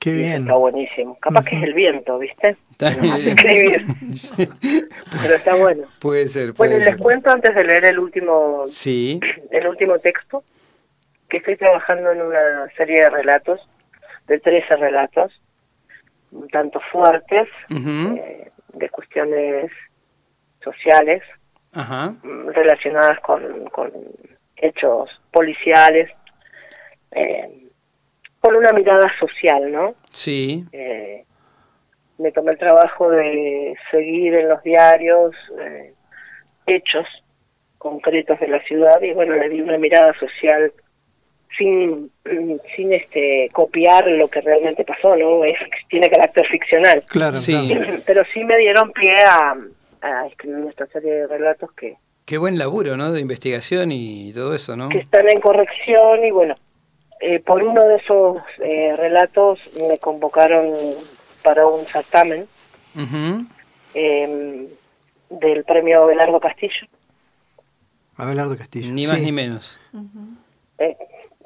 Qué 0.00 0.10
eso 0.10 0.18
bien. 0.18 0.42
Está 0.42 0.54
buenísimo. 0.54 1.16
Capaz 1.20 1.44
que 1.44 1.56
es 1.56 1.62
el 1.62 1.72
viento, 1.74 2.18
¿viste? 2.18 2.56
Está 2.70 2.88
escribir, 2.88 3.80
Sí. 4.16 4.48
pero 5.22 5.34
está 5.34 5.54
bueno. 5.56 5.84
Puede 6.00 6.28
ser, 6.28 6.52
puede 6.54 6.70
Bueno, 6.70 6.76
y 6.76 6.78
les 6.86 6.94
ser. 6.96 6.98
cuento 7.02 7.30
antes 7.30 7.54
de 7.54 7.64
leer 7.64 7.86
el 7.86 7.98
último 7.98 8.64
Sí, 8.68 9.20
el 9.50 9.66
último 9.68 9.98
texto, 9.98 10.42
que 11.28 11.36
estoy 11.38 11.56
trabajando 11.56 12.10
en 12.12 12.20
una 12.22 12.68
serie 12.76 13.00
de 13.02 13.10
relatos, 13.10 13.60
de 14.26 14.40
13 14.40 14.76
relatos, 14.76 15.40
un 16.32 16.48
tanto 16.48 16.80
fuertes, 16.90 17.48
eh, 17.70 18.50
de 18.72 18.88
cuestiones 18.90 19.70
sociales 20.62 21.22
mm, 22.22 22.48
relacionadas 22.48 23.20
con, 23.20 23.66
con 23.70 23.92
hechos 24.56 25.10
policiales, 25.30 26.10
eh, 27.12 27.68
con 28.40 28.56
una 28.56 28.72
mirada 28.72 29.10
social, 29.18 29.70
¿no? 29.70 29.94
sí, 30.10 30.64
Eh, 30.72 31.24
me 32.18 32.30
tomé 32.30 32.52
el 32.52 32.58
trabajo 32.58 33.10
de 33.10 33.76
seguir 33.90 34.34
en 34.34 34.48
los 34.48 34.62
diarios 34.62 35.34
eh, 35.58 35.92
hechos 36.66 37.06
concretos 37.78 38.38
de 38.40 38.48
la 38.48 38.62
ciudad 38.62 39.00
y 39.02 39.12
bueno, 39.12 39.34
le 39.34 39.48
di 39.48 39.60
una 39.60 39.78
mirada 39.78 40.14
social 40.18 40.72
sin, 41.56 42.10
sin 42.76 42.92
este 42.92 43.48
copiar 43.52 44.06
lo 44.08 44.28
que 44.28 44.40
realmente 44.40 44.84
pasó, 44.84 45.14
¿no? 45.16 45.44
Es, 45.44 45.56
tiene 45.88 46.10
carácter 46.10 46.46
ficcional. 46.48 47.02
Claro, 47.08 47.36
Sí. 47.36 47.52
claro. 47.74 47.92
Pero 48.06 48.22
sí 48.32 48.44
me 48.44 48.56
dieron 48.58 48.92
pie 48.92 49.16
a, 49.22 49.56
a 50.02 50.26
escribir 50.26 50.66
esta 50.68 50.86
serie 50.86 51.12
de 51.12 51.26
relatos 51.26 51.70
que, 51.72 51.96
qué 52.24 52.38
buen 52.38 52.58
laburo, 52.58 52.96
¿no? 52.96 53.12
De 53.12 53.20
investigación 53.20 53.92
y 53.92 54.32
todo 54.32 54.54
eso, 54.54 54.76
¿no? 54.76 54.88
que 54.88 54.98
están 54.98 55.28
en 55.28 55.40
corrección 55.40 56.24
y 56.24 56.30
bueno, 56.30 56.54
eh, 57.20 57.38
por 57.40 57.62
uno 57.62 57.84
de 57.86 57.96
esos 57.96 58.38
eh, 58.62 58.94
relatos 58.96 59.60
me 59.88 59.98
convocaron 59.98 60.72
para 61.42 61.66
un 61.66 61.84
certamen 61.86 62.46
eh, 63.94 64.66
del 65.30 65.64
premio 65.64 66.06
Belardo 66.06 66.40
Castillo, 66.40 66.86
Abelardo 68.16 68.56
Castillo. 68.56 68.92
Ni 68.92 69.06
más 69.06 69.18
Sí. 69.18 69.24
ni 69.24 69.32
menos. 69.32 69.80
eh, 70.78 70.96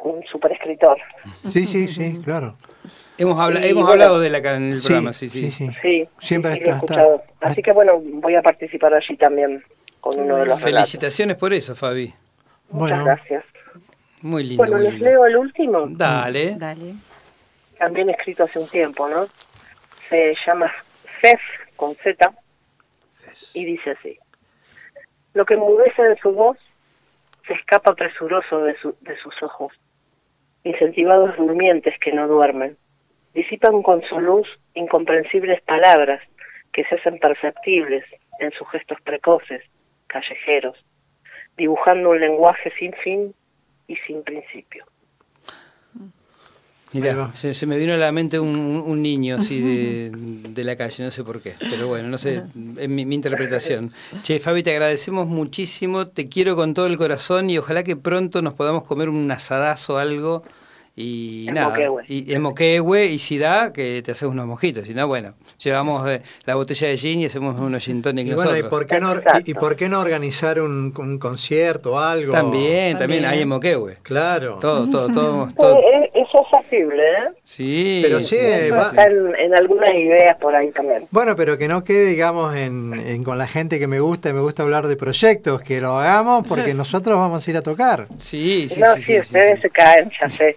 un 0.09 0.25
super 0.25 0.53
escritor. 0.53 0.97
Sí, 1.47 1.67
sí, 1.67 1.89
sí, 1.89 2.21
claro. 2.25 2.57
Hemos, 3.19 3.39
habla- 3.39 3.61
hemos 3.61 3.83
bueno, 3.85 3.89
hablado 3.93 4.21
de 4.21 4.31
la 4.31 4.39
en 4.57 4.71
el 4.73 4.77
Sí, 4.79 4.87
programa, 4.87 5.13
sí, 5.13 5.29
sí. 5.29 5.51
sí, 5.51 5.67
sí. 5.67 5.71
Sí, 5.83 6.09
Siempre 6.19 6.53
sí, 6.53 6.59
he 6.59 6.63
está- 6.63 6.75
escuchado. 6.77 7.23
está- 7.33 7.47
Así 7.49 7.63
que 7.63 7.73
bueno, 7.73 7.99
voy 8.01 8.35
a 8.35 8.43
participar 8.43 8.95
allí 8.95 9.17
también 9.17 9.63
con 10.01 10.15
uno 10.19 10.37
de 10.37 10.47
los 10.47 10.61
relatos. 10.63 10.63
Felicitaciones 10.63 11.37
por 11.37 11.53
eso, 11.53 11.75
Fabi. 11.77 12.07
Muchas 12.71 12.99
Bueno, 12.99 13.05
gracias. 13.05 13.45
Muy 14.23 14.43
lindo. 14.45 14.63
Bueno, 14.63 14.77
muy 14.77 14.85
les 14.85 14.95
lindo. 14.95 15.07
leo 15.11 15.27
el 15.27 15.37
último, 15.37 15.87
Dale. 15.91 16.55
Dale. 16.57 16.95
también 17.79 18.11
escrito 18.11 18.45
hace 18.45 18.59
un 18.59 18.67
tiempo, 18.69 19.09
¿no? 19.09 19.27
Se 20.09 20.35
llama 20.47 20.73
Fez 21.21 21.39
con 21.77 21.95
Z 21.97 22.33
y 23.55 23.65
dice 23.65 23.91
así. 23.93 24.19
Lo 25.35 25.45
que 25.47 25.55
enmudece 25.55 26.03
de 26.03 26.17
su 26.19 26.33
voz 26.33 26.57
se 27.47 27.53
escapa 27.55 27.95
presuroso 27.95 28.59
de, 28.65 28.77
su- 28.79 28.97
de 29.03 29.17
sus 29.19 29.35
ojos. 29.43 29.73
Incentivados 30.99 31.37
durmientes 31.37 31.95
que 32.01 32.11
no 32.13 32.27
duermen. 32.27 32.77
Disipan 33.33 33.85
con 33.85 34.03
su 34.03 34.19
luz 34.19 34.49
incomprensibles 34.75 35.63
palabras 35.63 36.21
que 36.73 36.83
se 36.87 36.97
hacen 36.97 37.21
perceptibles 37.21 38.05
en 38.41 38.51
sus 38.51 38.69
gestos 38.71 38.99
precoces, 39.03 39.63
callejeros, 40.09 40.77
dibujando 41.57 42.11
un 42.11 42.19
lenguaje 42.19 42.73
sin 42.81 42.93
fin 42.95 43.33
y 43.87 43.95
sin 44.09 44.25
principio. 44.25 44.87
Mirá, 46.93 47.33
se, 47.35 47.55
se, 47.55 47.67
me 47.67 47.79
vino 47.79 47.95
a 47.95 47.97
la 47.97 48.11
mente 48.11 48.41
un, 48.41 48.57
un 48.85 49.01
niño 49.01 49.37
así 49.37 49.61
de, 49.61 50.11
de, 50.11 50.65
la 50.65 50.75
calle, 50.75 51.05
no 51.05 51.13
sé 51.13 51.23
por 51.23 51.41
qué, 51.41 51.55
pero 51.71 51.87
bueno, 51.87 52.09
no 52.09 52.19
sé, 52.19 52.43
es 52.77 52.89
mi, 52.89 53.07
mi, 53.07 53.15
interpretación. 53.15 53.93
Che, 54.25 54.41
Fabi, 54.41 54.65
te 54.65 54.73
agradecemos 54.73 55.29
muchísimo, 55.29 56.09
te 56.09 56.29
quiero 56.29 56.57
con 56.57 56.75
todo 56.75 56.87
el 56.87 56.97
corazón 56.97 57.51
y 57.51 57.59
ojalá 57.59 57.85
que 57.85 57.95
pronto 57.95 58.43
nos 58.43 58.55
podamos 58.55 58.83
comer 58.83 59.09
un 59.11 59.31
asadazo 59.31 59.95
o 59.95 59.99
algo 59.99 60.43
y 61.01 61.47
En 61.49 61.55
nada, 61.55 61.69
Moquehue. 61.71 62.03
y 62.09 62.35
en 62.35 62.43
Moquehue, 62.43 63.07
y 63.07 63.19
si 63.19 63.39
da, 63.39 63.73
que 63.73 64.03
te 64.03 64.11
haces 64.13 64.29
unos 64.29 64.47
mojitos, 64.47 64.85
si 64.85 64.95
no, 64.95 65.07
bueno, 65.07 65.35
llevamos 65.63 66.09
eh, 66.09 66.23
la 66.45 66.57
botella 66.57 66.89
de 66.89 66.97
gin 66.97 67.21
y 67.21 67.27
hacemos 67.27 67.55
unos 67.59 67.85
gin 67.85 68.03
tonic 68.03 68.27
Y 68.27 68.33
bueno, 68.35 68.51
¿y 68.57 68.63
nosotros. 68.63 68.71
por, 68.71 68.87
qué 68.87 69.01
no, 69.01 69.15
y, 69.45 69.51
y 69.51 69.55
por 69.55 69.77
qué 69.77 69.89
no 69.89 70.01
organizar 70.01 70.61
un, 70.61 70.93
un 70.99 71.19
concierto 71.19 71.93
o 71.93 71.99
algo? 71.99 72.33
También, 72.33 72.99
también, 72.99 73.23
También. 73.23 73.25
hay 73.27 73.41
en 73.43 73.49
Moquehue. 73.49 73.99
Claro. 74.03 74.59
Todo, 74.61 74.91
todo, 74.91 75.09
todo, 75.09 75.49
Sí, 75.49 75.55
todo. 75.57 75.79
es- 75.79 76.11
eso 76.15 76.43
es 76.43 76.51
factible, 76.51 77.03
¿eh? 77.03 77.29
Sí, 77.51 78.01
Pero 78.03 78.21
sí, 78.21 78.37
eh, 78.39 78.71
va- 78.71 78.89
Está 78.91 79.05
en, 79.05 79.35
en 79.35 79.55
algunas 79.55 79.89
ideas 79.95 80.37
por 80.37 80.55
ahí 80.55 80.71
también. 80.71 81.07
Bueno, 81.11 81.35
pero 81.35 81.57
que 81.57 81.67
no 81.67 81.83
quede, 81.83 82.05
digamos, 82.05 82.55
en, 82.55 82.93
en- 82.93 83.25
con 83.25 83.39
la 83.39 83.47
gente 83.47 83.79
que 83.79 83.87
me 83.87 84.01
gusta 84.01 84.29
y 84.29 84.33
me 84.35 84.41
gusta 84.41 84.65
hablar 84.65 84.87
de 84.87 84.97
proyectos, 84.97 85.63
que 85.63 85.81
lo 85.81 85.99
hagamos 85.99 86.47
porque 86.47 86.75
nosotros 86.75 87.17
vamos 87.19 87.47
a 87.49 87.51
ir 87.51 87.57
a 87.57 87.63
tocar. 87.63 88.07
Sí, 88.19 88.69
sí, 88.69 88.79
no, 88.79 88.95
sí, 88.97 89.01
sí, 89.01 89.07
sí, 89.07 89.13
sí, 89.15 89.21
ustedes 89.21 89.57
sí. 89.57 89.63
se 89.63 89.71
caen, 89.71 90.11
ya 90.21 90.29
sé. 90.31 90.57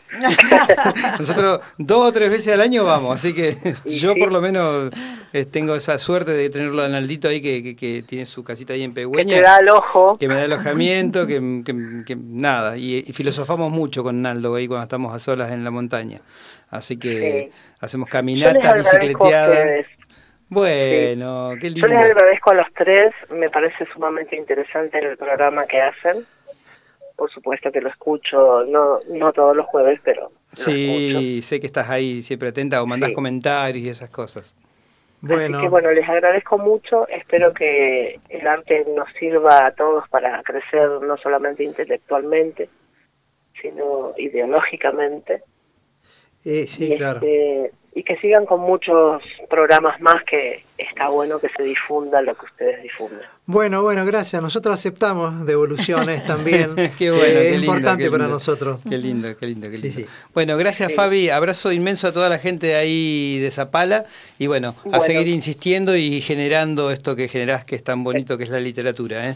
Nosotros 1.18 1.62
dos 1.78 2.10
o 2.10 2.12
tres 2.12 2.30
veces 2.30 2.54
al 2.54 2.62
año 2.62 2.84
vamos, 2.84 3.16
así 3.16 3.34
que 3.34 3.56
yo 3.86 4.14
sí. 4.14 4.20
por 4.20 4.32
lo 4.34 4.42
menos 4.42 4.92
eh, 5.32 5.46
tengo 5.46 5.76
esa 5.76 5.98
suerte 5.98 6.32
de 6.32 6.50
tenerlo 6.50 6.84
a 6.84 6.90
Naldito 6.90 7.30
ahí 7.30 7.40
que, 7.42 7.64
que, 7.64 7.76
que 7.76 8.04
tiene 8.04 8.26
su 8.26 8.44
casita 8.44 8.74
ahí 8.74 8.84
en 8.84 8.92
que 8.92 8.96
Pegüeña. 8.96 9.36
te 9.38 9.42
da 9.42 9.60
el 9.60 9.70
ojo. 9.70 10.18
que 10.20 10.28
me 10.28 10.36
da 10.36 10.44
alojamiento, 10.44 11.26
que, 11.26 11.62
que- 11.66 12.04
que 12.06 12.16
nada, 12.18 12.78
y, 12.78 12.98
y 13.08 13.14
filosofamos 13.14 13.72
mucho 13.72 14.04
con 14.04 14.22
Naldo 14.22 14.56
ahí 14.56 14.68
cuando 14.68 14.84
estamos 14.84 15.16
a 15.16 15.20
solas 15.20 15.52
en 15.52 15.64
la 15.64 15.72
montaña. 15.72 16.20
Así 16.72 16.98
que 16.98 17.50
Sí. 17.52 17.58
hacemos 17.80 18.08
Yo 18.08 18.12
caminatas, 18.12 18.76
bicicleteadas. 18.78 19.86
Bueno, 20.50 21.52
qué 21.62 21.70
Yo 21.70 21.88
lindo. 21.88 21.88
les 21.88 22.02
agradezco 22.12 22.52
a 22.52 22.56
los 22.56 22.68
tres, 22.74 23.12
me 23.30 23.50
parece 23.50 23.86
sumamente 23.94 24.36
interesante 24.36 24.98
el 24.98 25.16
programa 25.18 25.66
que 25.66 25.80
hacen. 25.82 26.26
Por 27.16 27.32
supuesto 27.32 27.72
que 27.72 27.80
lo 27.82 27.90
escucho, 27.90 28.66
no, 28.66 29.00
no 29.10 29.32
todos 29.32 29.56
los 29.56 29.66
jueves, 29.68 30.00
pero 30.04 30.32
escucho. 30.52 30.72
Sí, 30.72 31.42
sé 31.44 31.60
que 31.60 31.68
estás 31.68 31.90
ahí 31.90 32.22
siempre 32.22 32.50
atenta 32.50 32.82
o 32.82 32.86
mandás 32.88 33.10
Sí. 33.10 33.16
comentarios 33.16 33.86
y 33.86 33.90
esas 33.90 34.10
cosas. 34.10 34.56
Bueno, 35.22 35.58
Así 35.60 35.66
que 35.66 35.70
bueno, 35.70 35.92
les 35.92 36.10
agradezco 36.10 36.58
mucho, 36.58 37.08
espero 37.08 37.54
que 37.54 38.20
el 38.30 38.48
arte 38.48 38.86
nos 38.96 39.08
sirva 39.20 39.68
a 39.68 39.72
todos 39.72 40.10
para 40.10 40.42
crecer 40.42 40.90
no 41.04 41.16
solamente 41.18 41.64
intelectualmente, 41.64 42.70
sino 43.62 44.14
ideológicamente. 44.18 45.44
Eh, 46.46 46.66
sí, 46.68 46.86
y, 46.94 46.98
claro. 46.98 47.18
este, 47.18 47.72
y 47.94 48.04
que 48.04 48.16
sigan 48.18 48.46
con 48.46 48.62
muchos 48.62 49.22
programas 49.50 50.00
más 50.02 50.24
que 50.24 50.64
está 50.78 51.10
bueno 51.10 51.40
que 51.40 51.50
se 51.56 51.62
difunda 51.64 52.22
lo 52.22 52.36
que 52.36 52.46
ustedes 52.46 52.82
difunden. 52.84 53.20
Bueno, 53.46 53.82
bueno, 53.82 54.06
gracias. 54.06 54.42
Nosotros 54.42 54.74
aceptamos 54.80 55.46
devoluciones 55.46 56.26
también. 56.26 56.70
qué 56.98 57.12
bueno, 57.12 57.26
Eh, 57.26 57.32
qué 57.34 57.48
es 57.50 57.52
lindo, 57.60 57.66
importante 57.68 58.04
qué 58.06 58.10
para 58.12 58.24
lindo. 58.24 58.36
nosotros. 58.36 58.80
Qué 58.90 58.98
lindo, 58.98 59.36
qué 59.36 59.46
lindo, 59.48 59.70
qué 59.70 59.78
lindo. 59.78 59.98
sí. 60.00 60.06
Bueno, 60.34 60.56
gracias 60.58 60.90
Sí. 60.92 60.96
Fabi, 60.96 61.30
abrazo 61.30 61.72
inmenso 61.74 62.08
a 62.08 62.14
toda 62.14 62.30
la 62.30 62.38
gente 62.38 62.68
de 62.68 62.76
ahí 62.76 63.40
de 63.40 63.52
Zapala 63.52 64.06
y 64.40 64.48
bueno, 64.48 64.70
a 64.80 64.84
Bueno. 64.84 65.02
seguir 65.02 65.28
insistiendo 65.28 65.96
y 65.98 66.22
generando 66.22 66.92
esto 66.92 67.16
que 67.18 67.28
generás 67.28 67.66
que 67.66 67.76
es 67.76 67.84
tan 67.84 68.04
bonito 68.06 68.38
que 68.38 68.46
es 68.46 68.50
la 68.50 68.60
literatura, 68.62 69.30
¿eh? 69.30 69.36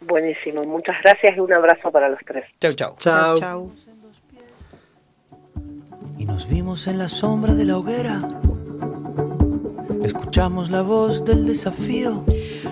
Buenísimo, 0.00 0.62
muchas 0.62 0.94
gracias 1.02 1.36
y 1.36 1.40
un 1.40 1.52
abrazo 1.52 1.90
para 1.90 2.08
los 2.08 2.20
tres. 2.24 2.44
Chau, 2.60 2.72
chau. 2.74 2.96
Chao. 3.00 3.38
Chau. 3.38 3.72
Nos 6.28 6.46
vimos 6.46 6.86
en 6.86 6.98
la 6.98 7.08
sombra 7.08 7.54
de 7.54 7.64
la 7.64 7.78
hoguera. 7.78 8.28
Escuchamos 10.02 10.70
la 10.70 10.82
voz 10.82 11.24
del 11.24 11.46
desafío. 11.46 12.24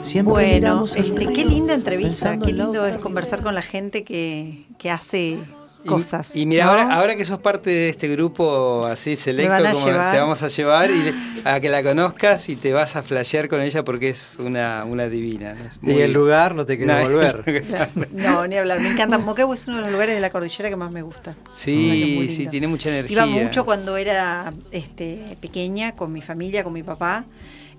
Siempre 0.02 0.32
Bueno, 0.32 0.84
este, 0.84 1.26
qué 1.26 1.26
río, 1.26 1.48
linda 1.48 1.74
entrevista, 1.74 2.38
qué 2.38 2.52
lindo 2.52 2.86
es 2.86 2.98
conversar 2.98 3.42
con 3.42 3.54
la 3.54 3.62
gente 3.62 4.04
que, 4.04 4.66
que 4.78 4.90
hace 4.90 5.38
cosas. 5.86 6.36
Y, 6.36 6.46
mira, 6.46 6.64
¿no? 6.64 6.70
ahora, 6.72 6.94
ahora 6.94 7.16
que 7.16 7.24
sos 7.24 7.38
parte 7.38 7.70
de 7.70 7.88
este 7.88 8.08
grupo 8.08 8.86
así 8.86 9.16
selecto, 9.16 9.62
como 9.72 9.84
te 9.84 10.18
vamos 10.18 10.42
a 10.42 10.48
llevar 10.48 10.90
y 10.90 11.14
a 11.44 11.60
que 11.60 11.68
la 11.68 11.82
conozcas 11.82 12.48
y 12.48 12.56
te 12.56 12.72
vas 12.72 12.96
a 12.96 13.02
flashear 13.02 13.48
con 13.48 13.60
ella 13.60 13.84
porque 13.84 14.10
es 14.10 14.36
una, 14.38 14.84
una 14.84 15.08
divina. 15.08 15.56
Y 15.82 16.00
el 16.00 16.12
lugar 16.12 16.54
no 16.54 16.66
te 16.66 16.76
queda 16.78 17.00
No, 17.00 17.08
volver. 17.08 17.44
No, 18.12 18.46
ni 18.46 18.56
hablar, 18.56 18.80
me 18.80 18.90
encanta. 18.90 19.18
Moquehue 19.18 19.54
es 19.54 19.66
uno 19.66 19.76
de 19.76 19.82
los 19.82 19.92
lugares 19.92 20.14
de 20.14 20.20
la 20.20 20.30
cordillera 20.30 20.68
que 20.68 20.76
más 20.76 20.90
me 20.90 21.02
gusta. 21.02 21.34
Sí, 21.52 22.28
sí, 22.30 22.46
tiene 22.46 22.66
mucha 22.66 22.88
energía. 22.88 23.26
Iba 23.26 23.26
mucho 23.26 23.64
cuando 23.64 23.96
era 23.96 24.52
este, 24.70 25.36
pequeña 25.40 25.92
con 25.92 26.12
mi 26.12 26.22
familia, 26.22 26.64
con 26.64 26.72
mi 26.72 26.82
papá. 26.82 27.24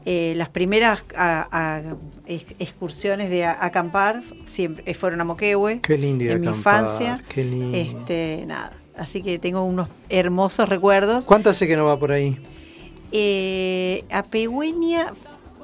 Eh, 0.06 0.34
las 0.38 0.48
primeras 0.50 1.04
a- 1.16 1.48
a- 1.52 1.82
ex- 2.28 2.56
excursiones 2.60 3.30
de 3.30 3.44
a- 3.46 3.58
acampar 3.64 4.24
siempre 4.46 4.84
eh, 4.88 4.94
fueron 4.94 5.20
a 5.22 5.24
Moquehue. 5.26 5.82
Qué 5.82 5.98
lindo 5.98 6.24
En 6.26 6.42
mi 6.42 6.48
infancia. 6.48 7.22
qué 7.28 7.44
lindo. 7.44 7.78
Este, 7.78 8.46
nada. 8.48 8.72
Así 8.96 9.22
que 9.22 9.38
tengo 9.38 9.64
unos 9.64 9.90
hermosos 10.10 10.70
recuerdos. 10.70 11.26
¿Cuánto 11.26 11.50
hace 11.50 11.68
que 11.68 11.76
no 11.76 11.86
va 11.86 12.00
por 12.00 12.12
ahí? 12.12 12.40
Eh, 13.12 14.04
a 14.12 14.24
Pegüeña, 14.24 15.14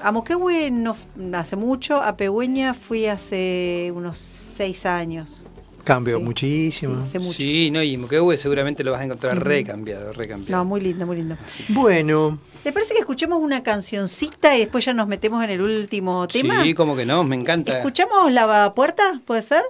a 0.02 0.12
Moquehue 0.12 0.70
no 0.72 0.96
hace 1.34 1.56
mucho, 1.56 2.02
a 2.02 2.16
Pegüeña 2.18 2.74
fui 2.74 3.06
hace 3.08 3.92
unos 3.96 4.18
seis 4.18 4.86
años. 4.86 5.44
Cambió 5.84 6.18
Sí, 6.20 6.24
muchísimo. 6.24 6.96
sí, 6.96 7.02
hace 7.04 7.20
mucho. 7.20 7.34
Sí, 7.34 7.70
no, 7.72 7.84
y 7.84 7.98
Moquehue 7.98 8.38
seguramente 8.38 8.84
lo 8.84 8.92
vas 8.94 9.02
a 9.02 9.06
encontrar 9.06 9.44
recambiado, 9.44 10.14
recambiado. 10.14 10.58
No, 10.58 10.66
muy 10.66 10.80
lindo, 10.82 11.06
muy 11.06 11.18
lindo. 11.18 11.36
Bueno, 11.70 12.40
¿Le 12.64 12.72
parece 12.72 12.94
que 12.94 13.02
escuchemos 13.02 13.40
una 13.42 13.62
cancioncita 13.64 14.56
y 14.56 14.60
después 14.60 14.86
ya 14.86 14.94
nos 14.94 15.08
metemos 15.08 15.44
en 15.44 15.50
el 15.50 15.62
último 15.62 16.26
tema? 16.28 16.64
Sí, 16.64 16.74
como 16.74 16.96
que 16.96 17.06
no, 17.06 17.24
me 17.26 17.36
encanta. 17.36 17.78
¿Escuchamos 17.78 18.32
la 18.32 18.74
puerta? 18.74 19.20
¿Puede 19.26 19.42
ser? 19.42 19.64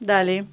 Dale. 0.00 0.46